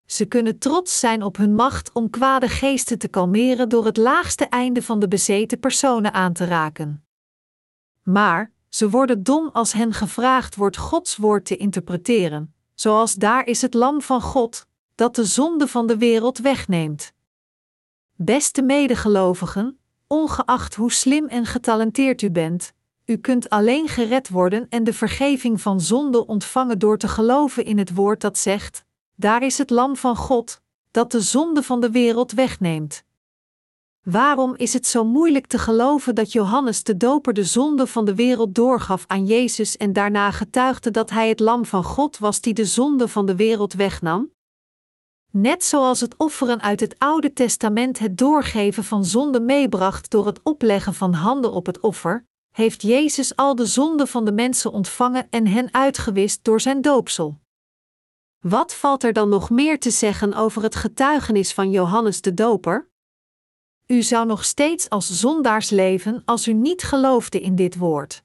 Ze 0.05 0.25
kunnen 0.25 0.59
trots 0.59 0.99
zijn 0.99 1.23
op 1.23 1.37
hun 1.37 1.55
macht 1.55 1.91
om 1.93 2.09
kwade 2.09 2.49
geesten 2.49 2.97
te 2.97 3.07
kalmeren 3.07 3.69
door 3.69 3.85
het 3.85 3.97
laagste 3.97 4.45
einde 4.45 4.81
van 4.81 4.99
de 4.99 5.07
bezeten 5.07 5.59
personen 5.59 6.13
aan 6.13 6.33
te 6.33 6.45
raken. 6.45 7.05
Maar, 8.03 8.51
Ze 8.73 8.89
worden 8.89 9.23
dom 9.23 9.49
als 9.53 9.73
hen 9.73 9.93
gevraagd 9.93 10.55
wordt 10.55 10.77
Gods 10.77 11.17
woord 11.17 11.45
te 11.45 11.57
interpreteren, 11.57 12.53
zoals 12.73 13.13
daar 13.13 13.45
is 13.45 13.61
het 13.61 13.73
lam 13.73 14.01
van 14.01 14.21
God, 14.21 14.67
dat 14.95 15.15
de 15.15 15.25
zonde 15.25 15.67
van 15.67 15.87
de 15.87 15.97
wereld 15.97 16.37
wegneemt. 16.37 17.13
Beste 18.15 18.61
medegelovigen, 18.61 19.79
ongeacht 20.07 20.75
hoe 20.75 20.91
slim 20.91 21.27
en 21.27 21.45
getalenteerd 21.45 22.21
u 22.21 22.31
bent, 22.31 22.73
u 23.05 23.17
kunt 23.17 23.49
alleen 23.49 23.87
gered 23.87 24.29
worden 24.29 24.65
en 24.69 24.83
de 24.83 24.93
vergeving 24.93 25.61
van 25.61 25.81
zonde 25.81 26.25
ontvangen 26.25 26.79
door 26.79 26.97
te 26.97 27.07
geloven 27.07 27.65
in 27.65 27.77
het 27.77 27.93
woord 27.93 28.21
dat 28.21 28.37
zegt: 28.37 28.85
Daar 29.15 29.43
is 29.43 29.57
het 29.57 29.69
lam 29.69 29.95
van 29.95 30.15
God, 30.15 30.61
dat 30.91 31.11
de 31.11 31.21
zonde 31.21 31.63
van 31.63 31.81
de 31.81 31.91
wereld 31.91 32.31
wegneemt. 32.31 33.03
Waarom 34.03 34.55
is 34.55 34.73
het 34.73 34.87
zo 34.87 35.05
moeilijk 35.05 35.47
te 35.47 35.57
geloven 35.57 36.15
dat 36.15 36.31
Johannes 36.31 36.83
de 36.83 36.97
Doper 36.97 37.33
de 37.33 37.43
zonde 37.43 37.87
van 37.87 38.05
de 38.05 38.15
wereld 38.15 38.55
doorgaf 38.55 39.03
aan 39.07 39.25
Jezus 39.25 39.77
en 39.77 39.93
daarna 39.93 40.31
getuigde 40.31 40.91
dat 40.91 41.09
hij 41.09 41.29
het 41.29 41.39
lam 41.39 41.65
van 41.65 41.83
God 41.83 42.17
was 42.17 42.41
die 42.41 42.53
de 42.53 42.65
zonde 42.65 43.07
van 43.07 43.25
de 43.25 43.35
wereld 43.35 43.73
wegnam? 43.73 44.31
Net 45.31 45.63
zoals 45.63 45.99
het 46.01 46.17
offeren 46.17 46.61
uit 46.61 46.79
het 46.79 46.95
Oude 46.97 47.33
Testament 47.33 47.99
het 47.99 48.17
doorgeven 48.17 48.83
van 48.83 49.05
zonde 49.05 49.39
meebracht 49.39 50.09
door 50.09 50.25
het 50.25 50.39
opleggen 50.43 50.93
van 50.93 51.13
handen 51.13 51.51
op 51.51 51.65
het 51.65 51.79
offer, 51.79 52.25
heeft 52.51 52.81
Jezus 52.81 53.35
al 53.35 53.55
de 53.55 53.65
zonde 53.65 54.07
van 54.07 54.25
de 54.25 54.31
mensen 54.31 54.71
ontvangen 54.71 55.27
en 55.29 55.47
hen 55.47 55.73
uitgewist 55.73 56.43
door 56.43 56.61
zijn 56.61 56.81
doopsel. 56.81 57.41
Wat 58.43 58.73
valt 58.73 59.03
er 59.03 59.13
dan 59.13 59.29
nog 59.29 59.49
meer 59.49 59.79
te 59.79 59.91
zeggen 59.91 60.33
over 60.33 60.63
het 60.63 60.75
getuigenis 60.75 61.53
van 61.53 61.71
Johannes 61.71 62.21
de 62.21 62.33
Doper? 62.33 62.89
U 63.87 64.01
zou 64.01 64.25
nog 64.25 64.45
steeds 64.45 64.89
als 64.89 65.19
zondaars 65.19 65.69
leven 65.69 66.21
als 66.25 66.47
u 66.47 66.53
niet 66.53 66.83
geloofde 66.83 67.41
in 67.41 67.55
dit 67.55 67.77
woord. 67.77 68.23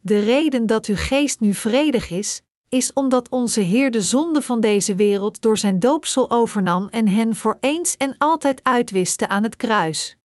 De 0.00 0.20
reden 0.20 0.66
dat 0.66 0.86
uw 0.86 0.96
geest 0.96 1.40
nu 1.40 1.54
vredig 1.54 2.10
is, 2.10 2.42
is 2.68 2.92
omdat 2.92 3.28
onze 3.28 3.60
Heer 3.60 3.90
de 3.90 4.02
zonde 4.02 4.42
van 4.42 4.60
deze 4.60 4.94
wereld 4.94 5.42
door 5.42 5.58
zijn 5.58 5.78
doopsel 5.78 6.30
overnam 6.30 6.88
en 6.88 7.08
hen 7.08 7.36
voor 7.36 7.56
eens 7.60 7.96
en 7.96 8.14
altijd 8.18 8.64
uitwiste 8.64 9.28
aan 9.28 9.42
het 9.42 9.56
kruis. 9.56 10.16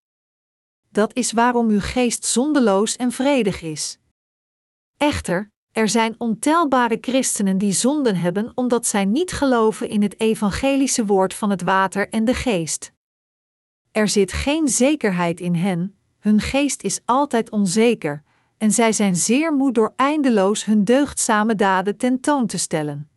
Dat 0.90 1.16
is 1.16 1.32
waarom 1.32 1.70
uw 1.70 1.82
geest 1.82 2.26
zondeloos 2.26 2.96
en 2.96 3.12
vredig 3.12 3.62
is. 3.62 4.00
Echter, 4.98 5.53
er 5.74 5.90
zijn 5.90 6.16
ontelbare 6.18 6.98
christenen 7.02 7.58
die 7.58 7.72
zonden 7.72 8.16
hebben 8.16 8.52
omdat 8.56 8.88
zij 8.88 9.06
niet 9.06 9.32
geloven 9.32 9.90
in 9.90 10.02
het 10.02 10.20
evangelische 10.20 11.06
woord 11.06 11.34
van 11.34 11.50
het 11.50 11.62
water 11.62 12.10
en 12.10 12.26
de 12.26 12.34
geest. 12.34 12.92
Er 13.92 14.08
zit 14.08 14.32
geen 14.32 14.68
zekerheid 14.68 15.40
in 15.40 15.56
hen, 15.56 15.98
hun 16.20 16.40
geest 16.40 16.84
is 16.84 17.00
altijd 17.06 17.50
onzeker, 17.50 18.24
en 18.58 18.72
zij 18.72 18.92
zijn 18.92 19.16
zeer 19.16 19.54
moe 19.54 19.72
door 19.72 19.94
eindeloos 19.96 20.66
hun 20.66 20.84
deugdzame 20.84 21.56
daden 21.56 21.98
tentoon 21.98 22.48
te 22.48 22.58
stellen. 22.58 23.10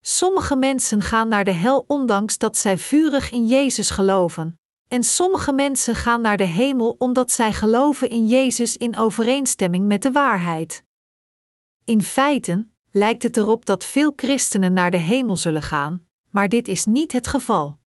Sommige 0.00 0.56
mensen 0.56 1.02
gaan 1.02 1.28
naar 1.28 1.44
de 1.44 1.52
hel 1.52 1.84
ondanks 1.86 2.38
dat 2.38 2.56
zij 2.56 2.78
vurig 2.78 3.30
in 3.30 3.46
Jezus 3.46 3.90
geloven, 3.90 4.58
en 4.88 5.04
sommige 5.04 5.52
mensen 5.52 5.94
gaan 5.94 6.20
naar 6.20 6.36
de 6.36 6.44
hemel 6.44 6.94
omdat 6.98 7.30
zij 7.30 7.52
geloven 7.52 8.10
in 8.10 8.26
Jezus 8.26 8.76
in 8.76 8.96
overeenstemming 8.96 9.86
met 9.86 10.02
de 10.02 10.12
waarheid. 10.12 10.84
In 11.90 12.02
feite 12.02 12.68
lijkt 12.90 13.22
het 13.22 13.36
erop 13.36 13.66
dat 13.66 13.84
veel 13.84 14.12
christenen 14.16 14.72
naar 14.72 14.90
de 14.90 14.96
hemel 14.96 15.36
zullen 15.36 15.62
gaan, 15.62 16.06
maar 16.28 16.48
dit 16.48 16.68
is 16.68 16.84
niet 16.84 17.12
het 17.12 17.26
geval. 17.26 17.78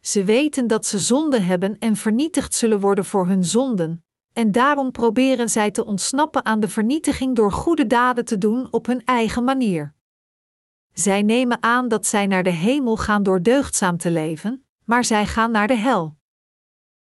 Ze 0.00 0.24
weten 0.24 0.66
dat 0.66 0.86
ze 0.86 0.98
zonde 0.98 1.40
hebben 1.40 1.78
en 1.78 1.96
vernietigd 1.96 2.54
zullen 2.54 2.80
worden 2.80 3.04
voor 3.04 3.26
hun 3.26 3.44
zonden, 3.44 4.04
en 4.32 4.52
daarom 4.52 4.90
proberen 4.90 5.48
zij 5.48 5.70
te 5.70 5.84
ontsnappen 5.84 6.44
aan 6.44 6.60
de 6.60 6.68
vernietiging 6.68 7.36
door 7.36 7.52
goede 7.52 7.86
daden 7.86 8.24
te 8.24 8.38
doen 8.38 8.68
op 8.70 8.86
hun 8.86 9.04
eigen 9.04 9.44
manier. 9.44 9.94
Zij 10.92 11.22
nemen 11.22 11.62
aan 11.62 11.88
dat 11.88 12.06
zij 12.06 12.26
naar 12.26 12.42
de 12.42 12.50
hemel 12.50 12.96
gaan 12.96 13.22
door 13.22 13.42
deugdzaam 13.42 13.96
te 13.96 14.10
leven, 14.10 14.66
maar 14.84 15.04
zij 15.04 15.26
gaan 15.26 15.50
naar 15.50 15.66
de 15.66 15.76
hel. 15.76 16.16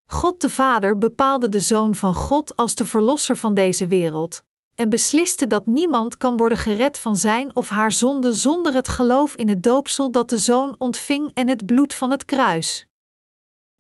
God 0.06 0.42
de 0.42 0.50
Vader 0.50 0.98
bepaalde 0.98 1.50
de 1.50 1.60
Zoon 1.60 1.96
van 1.96 2.14
God 2.14 2.56
als 2.56 2.76
de 2.76 2.86
Verlosser 2.86 3.38
van 3.38 3.54
deze 3.54 3.88
wereld, 3.88 4.46
en 4.78 4.90
besliste 4.90 5.48
dat 5.48 5.66
niemand 5.66 6.18
kan 6.18 6.38
worden 6.38 6.58
gered 6.58 6.98
van 7.00 7.16
zijn 7.16 7.56
of 7.56 7.70
haar 7.70 7.92
zonde 7.92 8.34
zonder 8.34 8.74
het 8.74 8.88
geloof 8.88 9.36
in 9.36 9.50
het 9.50 9.64
doopsel 9.64 10.12
dat 10.12 10.30
de 10.30 10.38
Zoon 10.38 10.76
ontving 10.78 11.32
en 11.34 11.48
het 11.48 11.66
bloed 11.66 11.94
van 11.94 12.12
het 12.12 12.26
kruis. 12.26 12.88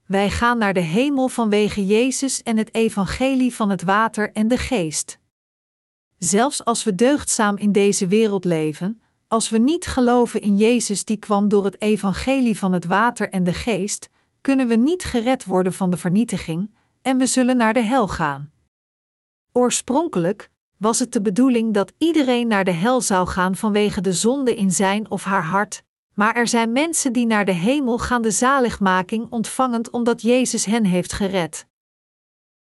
Wij 0.05 0.29
gaan 0.29 0.57
naar 0.57 0.73
de 0.73 0.79
hemel 0.79 1.27
vanwege 1.27 1.85
Jezus 1.85 2.43
en 2.43 2.57
het 2.57 2.73
evangelie 2.73 3.55
van 3.55 3.69
het 3.69 3.83
water 3.83 4.31
en 4.31 4.47
de 4.47 4.57
geest. 4.57 5.19
Zelfs 6.17 6.65
als 6.65 6.83
we 6.83 6.95
deugdzaam 6.95 7.57
in 7.57 7.71
deze 7.71 8.07
wereld 8.07 8.45
leven, 8.45 9.01
als 9.27 9.49
we 9.49 9.57
niet 9.57 9.85
geloven 9.85 10.41
in 10.41 10.57
Jezus 10.57 11.05
die 11.05 11.17
kwam 11.17 11.47
door 11.47 11.65
het 11.65 11.81
evangelie 11.81 12.57
van 12.57 12.73
het 12.73 12.85
water 12.85 13.29
en 13.29 13.43
de 13.43 13.53
geest, 13.53 14.09
kunnen 14.41 14.67
we 14.67 14.75
niet 14.75 15.03
gered 15.03 15.45
worden 15.45 15.73
van 15.73 15.89
de 15.89 15.97
vernietiging 15.97 16.75
en 17.01 17.17
we 17.17 17.25
zullen 17.25 17.57
naar 17.57 17.73
de 17.73 17.83
hel 17.83 18.07
gaan. 18.07 18.51
Oorspronkelijk 19.51 20.49
was 20.77 20.99
het 20.99 21.11
de 21.11 21.21
bedoeling 21.21 21.73
dat 21.73 21.93
iedereen 21.97 22.47
naar 22.47 22.63
de 22.63 22.71
hel 22.71 23.01
zou 23.01 23.27
gaan 23.27 23.55
vanwege 23.55 24.01
de 24.01 24.13
zonde 24.13 24.55
in 24.55 24.71
zijn 24.71 25.11
of 25.11 25.23
haar 25.23 25.43
hart, 25.43 25.83
maar 26.13 26.35
er 26.35 26.47
zijn 26.47 26.71
mensen 26.71 27.13
die 27.13 27.25
naar 27.25 27.45
de 27.45 27.51
hemel 27.51 27.97
gaan 27.97 28.21
de 28.21 28.31
zaligmaking 28.31 29.27
ontvangend 29.29 29.89
omdat 29.89 30.21
Jezus 30.21 30.65
hen 30.65 30.83
heeft 30.83 31.13
gered. 31.13 31.65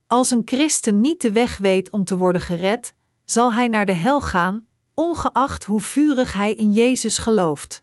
Als 0.06 0.30
een 0.30 0.42
christen 0.44 1.00
niet 1.00 1.20
de 1.20 1.32
weg 1.32 1.56
weet 1.56 1.90
om 1.90 2.04
te 2.04 2.16
worden 2.16 2.42
gered, 2.42 2.94
zal 3.24 3.52
hij 3.52 3.68
naar 3.68 3.86
de 3.86 3.92
hel 3.92 4.20
gaan, 4.20 4.66
ongeacht 4.94 5.64
hoe 5.64 5.80
vurig 5.80 6.32
hij 6.32 6.54
in 6.54 6.72
Jezus 6.72 7.18
gelooft. 7.18 7.82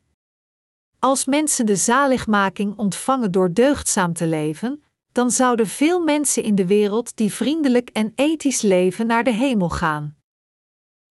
Als 1.00 1.26
mensen 1.26 1.66
de 1.66 1.76
zaligmaking 1.76 2.78
ontvangen 2.78 3.32
door 3.32 3.54
deugdzaam 3.54 4.14
te 4.14 4.28
leven, 4.28 4.84
dan 5.12 5.32
zouden 5.32 5.68
veel 5.68 6.04
mensen 6.04 6.44
in 6.44 6.56
de 6.56 6.66
wereld 6.66 7.16
die 7.16 7.34
vriendelijk 7.34 7.90
en 7.90 8.12
ethisch 8.16 8.62
leven 8.62 9.08
naar 9.08 9.24
de 9.24 9.34
hemel 9.34 9.70
gaan. 9.70 10.19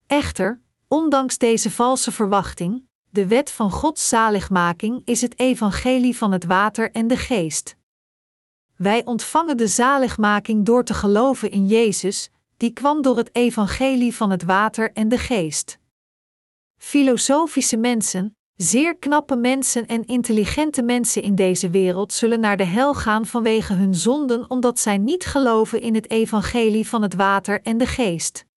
Echter, 0.09 0.61
ondanks 0.87 1.37
deze 1.37 1.71
valse 1.71 2.11
verwachting, 2.11 2.83
de 3.09 3.27
wet 3.27 3.51
van 3.51 3.71
Gods 3.71 4.09
zaligmaking 4.09 5.01
is 5.05 5.21
het 5.21 5.39
evangelie 5.39 6.17
van 6.17 6.31
het 6.31 6.45
water 6.45 6.91
en 6.91 7.07
de 7.07 7.17
geest. 7.17 7.75
Wij 8.75 9.05
ontvangen 9.05 9.57
de 9.57 9.67
zaligmaking 9.67 10.65
door 10.65 10.83
te 10.83 10.93
geloven 10.93 11.51
in 11.51 11.67
Jezus, 11.67 12.29
die 12.57 12.73
kwam 12.73 13.01
door 13.01 13.17
het 13.17 13.35
evangelie 13.35 14.15
van 14.15 14.29
het 14.29 14.43
water 14.43 14.91
en 14.93 15.09
de 15.09 15.17
geest. 15.17 15.79
Filosofische 16.77 17.77
mensen, 17.77 18.35
zeer 18.55 18.97
knappe 18.97 19.35
mensen 19.35 19.87
en 19.87 20.05
intelligente 20.05 20.81
mensen 20.81 21.21
in 21.21 21.35
deze 21.35 21.69
wereld 21.69 22.13
zullen 22.13 22.39
naar 22.39 22.57
de 22.57 22.65
hel 22.65 22.93
gaan 22.93 23.25
vanwege 23.25 23.73
hun 23.73 23.95
zonden 23.95 24.49
omdat 24.49 24.79
zij 24.79 24.97
niet 24.97 25.25
geloven 25.25 25.81
in 25.81 25.95
het 25.95 26.09
evangelie 26.09 26.87
van 26.87 27.01
het 27.01 27.13
water 27.13 27.61
en 27.61 27.77
de 27.77 27.87
geest. 27.87 28.47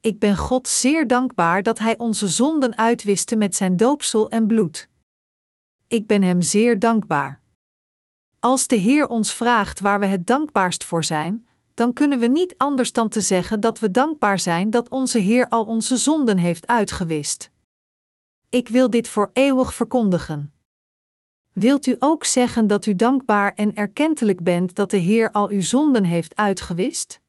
Ik 0.00 0.18
ben 0.18 0.36
God 0.36 0.68
zeer 0.68 1.06
dankbaar 1.06 1.62
dat 1.62 1.78
Hij 1.78 1.98
onze 1.98 2.28
zonden 2.28 2.76
uitwiste 2.76 3.36
met 3.36 3.56
zijn 3.56 3.76
doopsel 3.76 4.30
en 4.30 4.46
bloed. 4.46 4.88
Ik 5.86 6.06
ben 6.06 6.22
Hem 6.22 6.42
zeer 6.42 6.78
dankbaar. 6.78 7.40
Als 8.40 8.66
de 8.66 8.76
Heer 8.76 9.08
ons 9.08 9.34
vraagt 9.34 9.80
waar 9.80 10.00
we 10.00 10.06
het 10.06 10.26
dankbaarst 10.26 10.84
voor 10.84 11.04
zijn, 11.04 11.46
dan 11.74 11.92
kunnen 11.92 12.18
we 12.18 12.26
niet 12.26 12.54
anders 12.56 12.92
dan 12.92 13.08
te 13.08 13.20
zeggen 13.20 13.60
dat 13.60 13.78
we 13.78 13.90
dankbaar 13.90 14.38
zijn 14.38 14.70
dat 14.70 14.88
onze 14.88 15.18
Heer 15.18 15.48
al 15.48 15.64
onze 15.64 15.96
zonden 15.96 16.38
heeft 16.38 16.66
uitgewist. 16.66 17.50
Ik 18.48 18.68
wil 18.68 18.90
dit 18.90 19.08
voor 19.08 19.30
eeuwig 19.32 19.74
verkondigen. 19.74 20.52
Wilt 21.52 21.86
u 21.86 21.96
ook 21.98 22.24
zeggen 22.24 22.66
dat 22.66 22.86
u 22.86 22.94
dankbaar 22.94 23.54
en 23.54 23.74
erkentelijk 23.74 24.42
bent 24.42 24.74
dat 24.74 24.90
de 24.90 24.96
Heer 24.96 25.32
al 25.32 25.48
uw 25.48 25.62
zonden 25.62 26.04
heeft 26.04 26.36
uitgewist? 26.36 27.20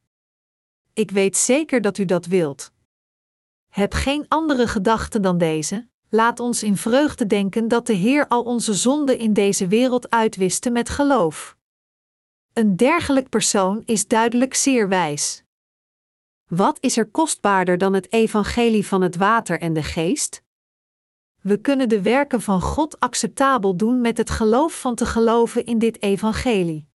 Ik 0.92 1.10
weet 1.10 1.36
zeker 1.36 1.80
dat 1.80 1.98
u 1.98 2.04
dat 2.04 2.26
wilt. 2.26 2.72
Heb 3.68 3.92
geen 3.92 4.24
andere 4.28 4.68
gedachte 4.68 5.20
dan 5.20 5.38
deze. 5.38 5.88
Laat 6.08 6.40
ons 6.40 6.62
in 6.62 6.76
vreugde 6.76 7.26
denken 7.26 7.68
dat 7.68 7.86
de 7.86 7.92
Heer 7.92 8.28
al 8.28 8.42
onze 8.42 8.74
zonden 8.74 9.18
in 9.18 9.32
deze 9.32 9.66
wereld 9.66 10.10
uitwiste 10.10 10.70
met 10.70 10.88
geloof. 10.88 11.56
Een 12.52 12.76
dergelijk 12.76 13.28
persoon 13.28 13.82
is 13.84 14.06
duidelijk 14.06 14.54
zeer 14.54 14.88
wijs. 14.88 15.44
Wat 16.46 16.78
is 16.80 16.96
er 16.96 17.06
kostbaarder 17.06 17.78
dan 17.78 17.92
het 17.92 18.12
evangelie 18.12 18.86
van 18.86 19.02
het 19.02 19.16
water 19.16 19.60
en 19.60 19.72
de 19.72 19.82
geest? 19.82 20.42
We 21.40 21.60
kunnen 21.60 21.88
de 21.88 22.02
werken 22.02 22.40
van 22.40 22.60
God 22.60 23.00
acceptabel 23.00 23.76
doen 23.76 24.00
met 24.00 24.16
het 24.16 24.30
geloof 24.30 24.80
van 24.80 24.94
te 24.94 25.06
geloven 25.06 25.64
in 25.64 25.78
dit 25.78 26.02
evangelie. 26.02 26.89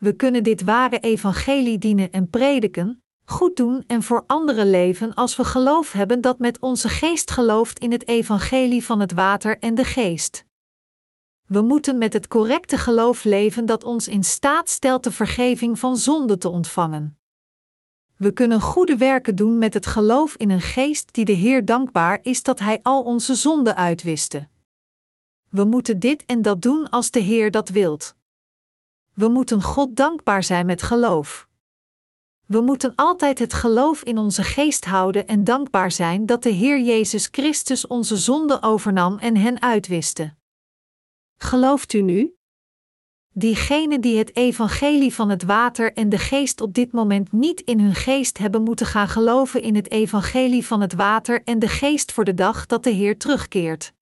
We 0.00 0.12
kunnen 0.12 0.42
dit 0.42 0.62
ware 0.62 0.98
evangelie 0.98 1.78
dienen 1.78 2.10
en 2.10 2.30
prediken, 2.30 3.02
goed 3.24 3.56
doen 3.56 3.84
en 3.86 4.02
voor 4.02 4.24
anderen 4.26 4.70
leven 4.70 5.14
als 5.14 5.36
we 5.36 5.44
geloof 5.44 5.92
hebben 5.92 6.20
dat 6.20 6.38
met 6.38 6.60
onze 6.60 6.88
geest 6.88 7.30
gelooft 7.30 7.78
in 7.78 7.92
het 7.92 8.08
evangelie 8.08 8.84
van 8.84 9.00
het 9.00 9.12
water 9.12 9.58
en 9.58 9.74
de 9.74 9.84
geest. 9.84 10.44
We 11.46 11.60
moeten 11.60 11.98
met 11.98 12.12
het 12.12 12.28
correcte 12.28 12.78
geloof 12.78 13.24
leven 13.24 13.66
dat 13.66 13.84
ons 13.84 14.08
in 14.08 14.24
staat 14.24 14.68
stelt 14.68 15.04
de 15.04 15.12
vergeving 15.12 15.78
van 15.78 15.96
zonde 15.96 16.38
te 16.38 16.48
ontvangen. 16.48 17.18
We 18.16 18.32
kunnen 18.32 18.60
goede 18.60 18.96
werken 18.96 19.36
doen 19.36 19.58
met 19.58 19.74
het 19.74 19.86
geloof 19.86 20.36
in 20.36 20.50
een 20.50 20.60
geest 20.60 21.12
die 21.12 21.24
de 21.24 21.32
Heer 21.32 21.64
dankbaar 21.64 22.18
is 22.22 22.42
dat 22.42 22.58
Hij 22.58 22.78
al 22.82 23.02
onze 23.02 23.34
zonden 23.34 23.76
uitwiste. 23.76 24.48
We 25.48 25.64
moeten 25.64 25.98
dit 25.98 26.24
en 26.24 26.42
dat 26.42 26.62
doen 26.62 26.90
als 26.90 27.10
de 27.10 27.20
Heer 27.20 27.50
dat 27.50 27.68
wilt. 27.68 28.18
We 29.20 29.28
moeten 29.28 29.62
God 29.62 29.96
dankbaar 29.96 30.42
zijn 30.42 30.66
met 30.66 30.82
geloof. 30.82 31.48
We 32.46 32.60
moeten 32.60 32.94
altijd 32.94 33.38
het 33.38 33.52
geloof 33.52 34.02
in 34.02 34.18
onze 34.18 34.42
geest 34.42 34.84
houden 34.84 35.26
en 35.26 35.44
dankbaar 35.44 35.92
zijn 35.92 36.26
dat 36.26 36.42
de 36.42 36.48
Heer 36.48 36.80
Jezus 36.80 37.28
Christus 37.30 37.86
onze 37.86 38.16
zonden 38.16 38.62
overnam 38.62 39.18
en 39.18 39.36
hen 39.36 39.62
uitwiste. 39.62 40.34
Gelooft 41.36 41.92
u 41.92 42.02
nu? 42.02 42.34
Diegenen 43.32 44.00
die 44.00 44.18
het 44.18 44.36
evangelie 44.36 45.14
van 45.14 45.28
het 45.28 45.42
water 45.42 45.92
en 45.92 46.08
de 46.08 46.18
geest 46.18 46.60
op 46.60 46.74
dit 46.74 46.92
moment 46.92 47.32
niet 47.32 47.60
in 47.60 47.80
hun 47.80 47.94
geest 47.94 48.38
hebben 48.38 48.62
moeten 48.62 48.86
gaan 48.86 49.08
geloven 49.08 49.62
in 49.62 49.74
het 49.74 49.90
evangelie 49.90 50.66
van 50.66 50.80
het 50.80 50.94
water 50.94 51.42
en 51.44 51.58
de 51.58 51.68
geest 51.68 52.12
voor 52.12 52.24
de 52.24 52.34
dag 52.34 52.66
dat 52.66 52.84
de 52.84 52.90
Heer 52.90 53.18
terugkeert. 53.18 53.92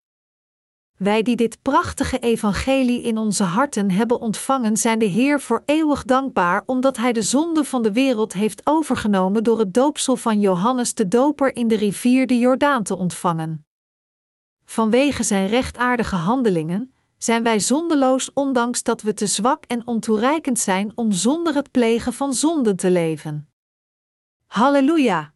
Wij 0.99 1.23
die 1.23 1.37
dit 1.37 1.63
prachtige 1.63 2.19
evangelie 2.19 3.03
in 3.03 3.19
onze 3.19 3.43
harten 3.43 3.91
hebben 3.91 4.21
ontvangen, 4.21 4.77
zijn 4.77 4.99
de 4.99 5.05
Heer 5.05 5.41
voor 5.41 5.63
eeuwig 5.65 6.05
dankbaar 6.05 6.63
omdat 6.67 6.97
Hij 6.97 7.13
de 7.13 7.23
zonde 7.23 7.65
van 7.65 7.83
de 7.83 7.93
wereld 7.93 8.33
heeft 8.33 8.61
overgenomen 8.67 9.45
door 9.45 9.59
het 9.59 9.75
doopsel 9.75 10.17
van 10.17 10.41
Johannes 10.41 10.95
de 10.95 11.09
Doper 11.09 11.57
in 11.57 11.69
de 11.69 11.77
rivier 11.77 12.27
de 12.27 12.39
Jordaan 12.39 12.83
te 12.83 12.97
ontvangen. 12.97 13.67
Vanwege 14.65 15.23
Zijn 15.23 15.47
rechtvaardige 15.47 16.17
handelingen 16.17 16.93
zijn 17.19 17.43
wij 17.43 17.61
zondeloos 17.61 18.33
ondanks 18.33 18.83
dat 18.83 19.03
we 19.03 19.15
te 19.15 19.27
zwak 19.27 19.65
en 19.65 19.87
ontoereikend 19.87 20.59
zijn 20.59 20.93
om 20.95 21.13
zonder 21.13 21.55
het 21.55 21.71
plegen 21.71 22.13
van 22.13 22.35
zonden 22.35 22.77
te 22.77 22.91
leven. 22.91 23.49
Halleluja! 24.47 25.33